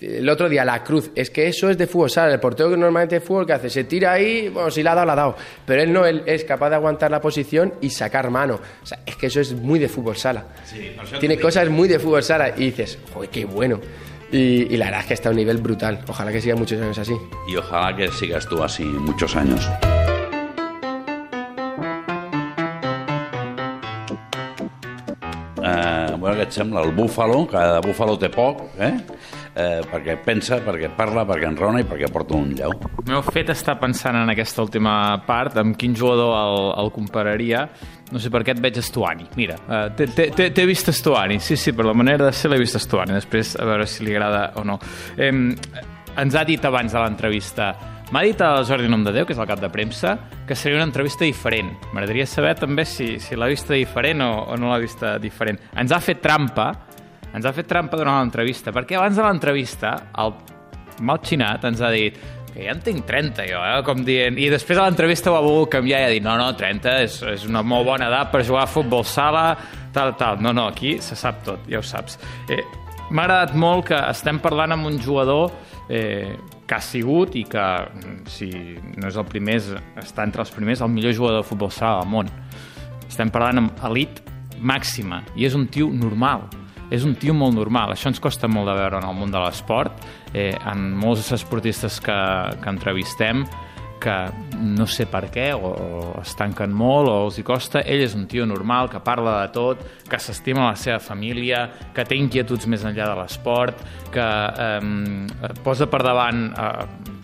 El 0.02 0.28
otro 0.28 0.50
día, 0.50 0.65
la 0.65 0.84
cruz, 0.84 1.10
es 1.15 1.30
que 1.30 1.48
eso 1.48 1.69
es 1.69 1.78
de 1.78 1.88
fútbol 1.88 2.10
sala. 2.10 2.34
El 2.34 2.39
portero 2.39 2.69
que 2.69 2.76
normalmente 2.76 3.15
de 3.15 3.22
fútbol, 3.22 3.45
que 3.45 3.54
hace? 3.54 3.69
Se 3.69 3.86
tira 3.86 4.12
ahí, 4.12 4.50
bueno, 4.50 4.69
si 4.69 4.84
la 4.84 4.91
ha 4.91 4.95
dado, 4.95 5.08
la 5.08 5.13
ha 5.13 5.15
dado. 5.15 5.36
Pero 5.65 5.82
él 5.82 5.93
no, 5.93 6.06
él 6.06 6.24
es 6.26 6.43
capaz 6.43 6.69
de 6.69 6.76
aguantar 6.76 7.10
la 7.12 7.22
posición 7.22 7.76
y 7.80 7.89
sacar 7.89 8.30
mano. 8.30 8.60
O 8.84 8.86
sea, 8.86 9.00
es 9.06 9.15
que 9.15 9.28
eso 9.28 9.39
es 9.39 9.54
muy 9.54 9.80
de 9.80 9.88
fútbol 9.88 10.17
sala. 10.17 10.48
Sí, 10.65 10.91
Tiene 11.22 11.39
cosas 11.39 11.69
muy 11.69 11.88
de 11.88 11.98
fútbol 11.98 12.24
sala 12.24 12.50
y 12.58 12.65
dices, 12.65 13.00
joder, 13.13 13.30
qué 13.30 13.45
bueno. 13.45 13.80
Y, 14.32 14.74
y 14.74 14.78
la 14.78 14.86
verdad 14.86 15.02
es 15.02 15.08
que 15.08 15.13
está 15.15 15.30
a 15.30 15.32
un 15.32 15.38
nivel 15.38 15.58
brutal. 15.58 16.02
Ojalá 16.08 16.32
que 16.32 16.39
siga 16.42 16.56
muchos 16.56 16.80
años 16.80 16.98
así. 17.00 17.15
Y 17.48 17.56
ojalá 17.56 17.96
que 17.96 18.10
sigas 18.10 18.46
tú 18.48 18.62
así 18.62 18.84
muchos 18.84 19.36
años. 19.36 19.68
Eh, 25.62 26.15
bueno, 26.18 26.36
què 26.38 26.46
et 26.46 26.54
sembla? 26.56 26.84
El 26.86 26.94
búfalo, 26.96 27.44
cada 27.50 27.82
búfalo 27.84 28.15
té 28.22 28.30
poc, 28.34 28.62
eh? 28.80 28.94
eh? 29.56 29.82
perquè 29.89 30.15
pensa, 30.24 30.60
perquè 30.65 30.89
parla, 30.96 31.26
perquè 31.28 31.50
enrona 31.50 31.82
i 31.84 31.88
perquè 31.88 32.10
porta 32.13 32.38
un 32.38 32.54
lleu. 32.58 32.74
M'heu 33.10 33.22
fet 33.28 33.52
estar 33.54 33.80
pensant 33.82 34.18
en 34.22 34.32
aquesta 34.32 34.63
última 34.65 34.94
part, 35.28 35.58
amb 35.62 35.78
quin 35.80 35.98
jugador 35.98 36.36
el, 36.39 36.70
el 36.86 36.94
compararia. 36.96 37.68
No 38.10 38.22
sé 38.22 38.32
per 38.34 38.41
què 38.45 38.56
et 38.56 38.62
veig 38.63 38.80
Estuani. 38.82 39.28
Mira, 39.38 39.60
uh, 39.69 39.86
t'he 39.93 40.65
vist 40.65 40.89
Estuani. 40.89 41.39
Sí, 41.43 41.58
sí, 41.60 41.76
per 41.78 41.86
la 41.86 41.93
manera 41.93 42.26
de 42.26 42.34
ser 42.34 42.50
l'he 42.50 42.60
vist 42.62 42.80
Estuani. 42.80 43.13
Després, 43.17 43.54
a 43.60 43.67
veure 43.69 43.86
si 43.89 44.08
li 44.08 44.15
agrada 44.15 44.50
o 44.58 44.65
no. 44.65 44.80
Eh, 45.17 45.32
ens 46.19 46.36
ha 46.36 46.43
dit 46.48 46.65
abans 46.65 46.91
de 46.91 47.00
l'entrevista 47.00 47.74
M'ha 48.10 48.24
dit 48.26 48.39
el 48.41 48.63
Jordi 48.65 48.88
Nom 48.89 49.04
de 49.06 49.12
Déu, 49.13 49.26
que 49.30 49.36
és 49.36 49.39
el 49.39 49.45
cap 49.45 49.60
de 49.62 49.67
premsa, 49.69 50.15
que 50.50 50.56
seria 50.58 50.80
una 50.80 50.88
entrevista 50.88 51.28
diferent. 51.28 51.69
M'agradaria 51.93 52.26
saber 52.26 52.56
també 52.58 52.82
si, 52.89 53.19
si 53.22 53.38
l'ha 53.38 53.45
vista 53.52 53.76
diferent 53.78 54.24
o, 54.26 54.30
o 54.50 54.56
no 54.58 54.72
l'ha 54.72 54.80
vista 54.82 55.12
diferent. 55.22 55.60
Ens 55.78 55.93
ha 55.93 56.00
fet 56.02 56.24
trampa, 56.24 56.72
ens 57.30 57.45
ha 57.45 57.54
fet 57.54 57.69
trampa 57.69 58.00
durant 58.00 58.17
l'entrevista, 58.17 58.74
perquè 58.74 58.98
abans 58.98 59.19
de 59.19 59.28
l'entrevista 59.28 59.93
el 60.26 60.34
mal 61.06 61.22
xinat 61.22 61.69
ens 61.69 61.86
ha 61.86 61.91
dit 61.93 62.17
que 62.60 62.67
ja 62.67 62.76
en 62.76 62.82
tinc 62.84 63.06
30 63.08 63.48
jo, 63.48 63.62
eh? 63.63 63.80
com 63.88 64.04
dient... 64.06 64.38
I 64.39 64.50
després 64.52 64.80
a 64.80 64.88
l'entrevista 64.88 65.32
ho 65.32 65.38
ha 65.38 65.43
volgut 65.45 65.72
canviar 65.78 66.04
i 66.04 66.08
ha 66.10 66.12
dit 66.12 66.26
no, 66.26 66.36
no, 66.39 66.52
30 66.60 66.95
és, 67.06 67.15
és 67.32 67.48
una 67.48 67.63
molt 67.63 67.88
bona 67.88 68.10
edat 68.12 68.34
per 68.34 68.43
jugar 68.43 68.65
a 68.65 68.72
futbol 68.72 69.06
sala, 69.08 69.54
tal, 69.95 70.13
tal. 70.19 70.43
No, 70.43 70.54
no, 70.56 70.67
aquí 70.74 70.98
se 71.04 71.17
sap 71.19 71.43
tot, 71.48 71.65
ja 71.72 71.80
ho 71.80 71.86
saps. 71.86 72.19
Eh, 72.52 72.63
M'ha 73.10 73.24
agradat 73.26 73.56
molt 73.58 73.88
que 73.88 73.98
estem 74.12 74.38
parlant 74.38 74.76
amb 74.76 74.86
un 74.86 75.00
jugador 75.02 75.48
eh, 75.89 76.36
que 76.69 76.76
ha 76.78 76.82
sigut 76.84 77.34
i 77.39 77.41
que, 77.50 77.65
si 78.30 78.52
no 79.02 79.10
és 79.10 79.17
el 79.17 79.26
primer, 79.26 79.58
està 79.98 80.28
entre 80.28 80.45
els 80.45 80.54
primers, 80.54 80.84
el 80.86 80.93
millor 80.93 81.15
jugador 81.17 81.41
de 81.41 81.50
futbol 81.50 81.74
sala 81.74 82.04
del 82.04 82.12
món. 82.12 82.30
Estem 83.08 83.32
parlant 83.34 83.63
amb 83.63 83.86
elit 83.89 84.22
màxima 84.62 85.24
i 85.39 85.50
és 85.50 85.58
un 85.58 85.65
tio 85.74 85.89
normal 85.89 86.45
és 86.89 87.06
un 87.06 87.13
tio 87.19 87.36
molt 87.38 87.54
normal. 87.54 87.93
Això 87.93 88.10
ens 88.10 88.22
costa 88.22 88.50
molt 88.50 88.69
de 88.69 88.76
veure 88.78 88.98
en 89.00 89.06
el 89.06 89.17
món 89.17 89.34
de 89.34 89.41
l'esport. 89.41 90.06
Eh, 90.34 90.54
en 90.72 90.92
molts 90.94 91.32
esportistes 91.34 92.00
que, 92.06 92.20
que 92.62 92.70
entrevistem 92.70 93.46
que 94.00 94.32
no 94.60 94.88
sé 94.88 95.06
per 95.12 95.26
què, 95.32 95.50
o, 95.54 95.70
o 95.70 96.02
es 96.22 96.32
tanquen 96.39 96.72
molt, 96.76 97.10
o 97.12 97.28
els 97.28 97.38
hi 97.39 97.44
costa. 97.46 97.84
Ell 97.84 98.02
és 98.06 98.15
un 98.18 98.26
tio 98.32 98.48
normal, 98.48 98.89
que 98.89 99.02
parla 99.04 99.36
de 99.42 99.52
tot, 99.56 99.84
que 100.10 100.20
s'estima 100.22 100.70
la 100.70 100.78
seva 100.80 101.02
família, 101.04 101.65
que 101.96 102.06
té 102.08 102.18
inquietuds 102.18 102.70
més 102.72 102.86
enllà 102.88 103.10
de 103.12 103.20
l'esport, 103.20 103.84
que 104.13 104.26
eh, 104.65 105.52
posa 105.65 105.89
per 105.92 106.02
davant 106.08 106.48
eh, 106.50 106.72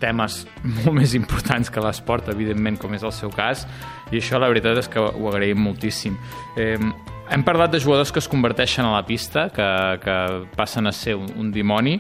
temes 0.04 0.44
molt 0.82 0.94
més 1.00 1.16
importants 1.18 1.72
que 1.72 1.84
l'esport, 1.84 2.30
evidentment, 2.36 2.80
com 2.82 2.94
és 2.98 3.08
el 3.08 3.16
seu 3.16 3.34
cas, 3.34 3.66
i 4.12 4.20
això 4.20 4.40
la 4.42 4.52
veritat 4.52 4.84
és 4.84 4.92
que 4.92 5.02
ho 5.02 5.32
agraïm 5.32 5.64
moltíssim. 5.66 6.20
Eh, 6.60 6.78
hem 7.26 7.48
parlat 7.48 7.72
de 7.74 7.82
jugadors 7.82 8.12
que 8.14 8.22
es 8.22 8.30
converteixen 8.30 8.86
a 8.86 8.94
la 9.00 9.06
pista, 9.08 9.50
que, 9.56 9.72
que 10.04 10.20
passen 10.60 10.86
a 10.86 10.94
ser 10.94 11.16
un, 11.18 11.32
un 11.40 11.52
dimoni. 11.56 11.98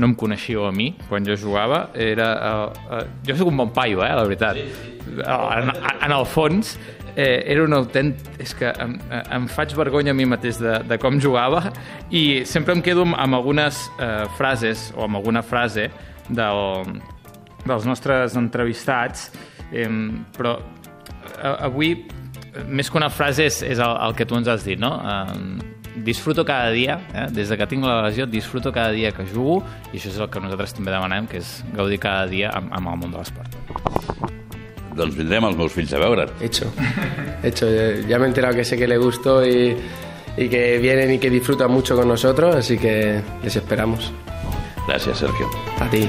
No 0.00 0.08
em 0.08 0.14
coneixíeu 0.16 0.64
a 0.64 0.72
mi 0.72 0.92
quan 1.08 1.26
jo 1.26 1.36
jugava. 1.36 1.86
Era, 1.94 2.32
uh, 2.32 2.82
uh, 2.88 3.04
jo 3.28 3.36
sóc 3.36 3.52
un 3.52 3.60
bon 3.60 3.72
paio, 3.74 4.00
eh, 4.04 4.12
la 4.16 4.24
veritat. 4.24 4.58
En, 5.12 5.72
en 5.72 6.14
el 6.14 6.26
fons, 6.26 6.76
eh, 7.16 7.44
era 7.46 7.64
un 7.64 7.72
autent... 7.76 8.14
És 8.40 8.54
que 8.56 8.72
em, 8.80 8.96
em 9.10 9.48
faig 9.52 9.74
vergonya 9.76 10.14
a 10.14 10.16
mi 10.16 10.26
mateix 10.28 10.60
de, 10.62 10.78
de 10.88 10.98
com 11.02 11.20
jugava 11.20 11.66
i 12.10 12.42
sempre 12.48 12.76
em 12.76 12.82
quedo 12.84 13.04
amb, 13.06 13.16
amb 13.20 13.38
algunes 13.38 13.84
eh, 13.98 14.24
frases 14.38 14.90
o 14.96 15.04
amb 15.06 15.20
alguna 15.20 15.44
frase 15.44 15.90
del, 16.32 16.88
dels 17.66 17.86
nostres 17.88 18.36
entrevistats, 18.38 19.30
eh, 19.72 19.88
però 20.36 20.56
eh, 20.58 21.54
avui 21.68 21.94
més 22.68 22.90
que 22.90 22.98
una 23.00 23.10
frase 23.12 23.46
és, 23.48 23.62
és 23.64 23.78
el, 23.80 23.94
el 24.06 24.16
que 24.16 24.26
tu 24.28 24.36
ens 24.36 24.48
has 24.50 24.64
dit, 24.66 24.80
no? 24.80 24.92
Uh, 25.00 25.71
disfruto 25.96 26.44
cada 26.44 26.70
dia, 26.70 27.00
eh? 27.14 27.26
des 27.30 27.48
de 27.48 27.58
que 27.58 27.66
tinc 27.66 27.84
la 27.84 28.00
lesió, 28.06 28.26
disfruto 28.26 28.72
cada 28.72 28.90
dia 28.90 29.12
que 29.12 29.26
jugo 29.28 29.62
i 29.92 29.98
això 29.98 30.10
és 30.10 30.18
el 30.18 30.30
que 30.32 30.40
nosaltres 30.40 30.74
també 30.78 30.94
demanem, 30.94 31.28
que 31.28 31.42
és 31.42 31.62
gaudir 31.76 32.00
cada 32.02 32.26
dia 32.30 32.52
amb, 32.56 32.72
amb 32.72 32.94
el 32.94 33.00
món 33.02 33.12
de 33.12 33.20
l'esport. 33.20 33.58
Doncs 34.96 35.16
vindrem 35.16 35.48
els 35.48 35.56
meus 35.56 35.72
fills 35.72 35.92
a 35.96 36.00
veure't. 36.02 36.32
Hecho, 36.42 36.68
hecho. 37.42 37.68
Ya 38.08 38.18
me 38.18 38.26
he 38.26 38.28
enterado 38.28 38.54
que 38.56 38.64
sé 38.64 38.76
que 38.76 38.88
le 38.88 38.98
gustó 38.98 39.44
y, 39.46 39.76
y 40.36 40.48
que 40.48 40.78
vienen 40.78 41.12
y 41.12 41.18
que 41.18 41.30
disfrutan 41.30 41.70
mucho 41.70 41.96
con 41.96 42.08
nosotros, 42.08 42.56
así 42.56 42.76
que 42.76 43.22
les 43.42 43.56
esperamos. 43.56 44.12
Gràcies, 44.86 45.14
Sergio. 45.14 45.48
A 45.78 45.88
ti. 45.88 46.08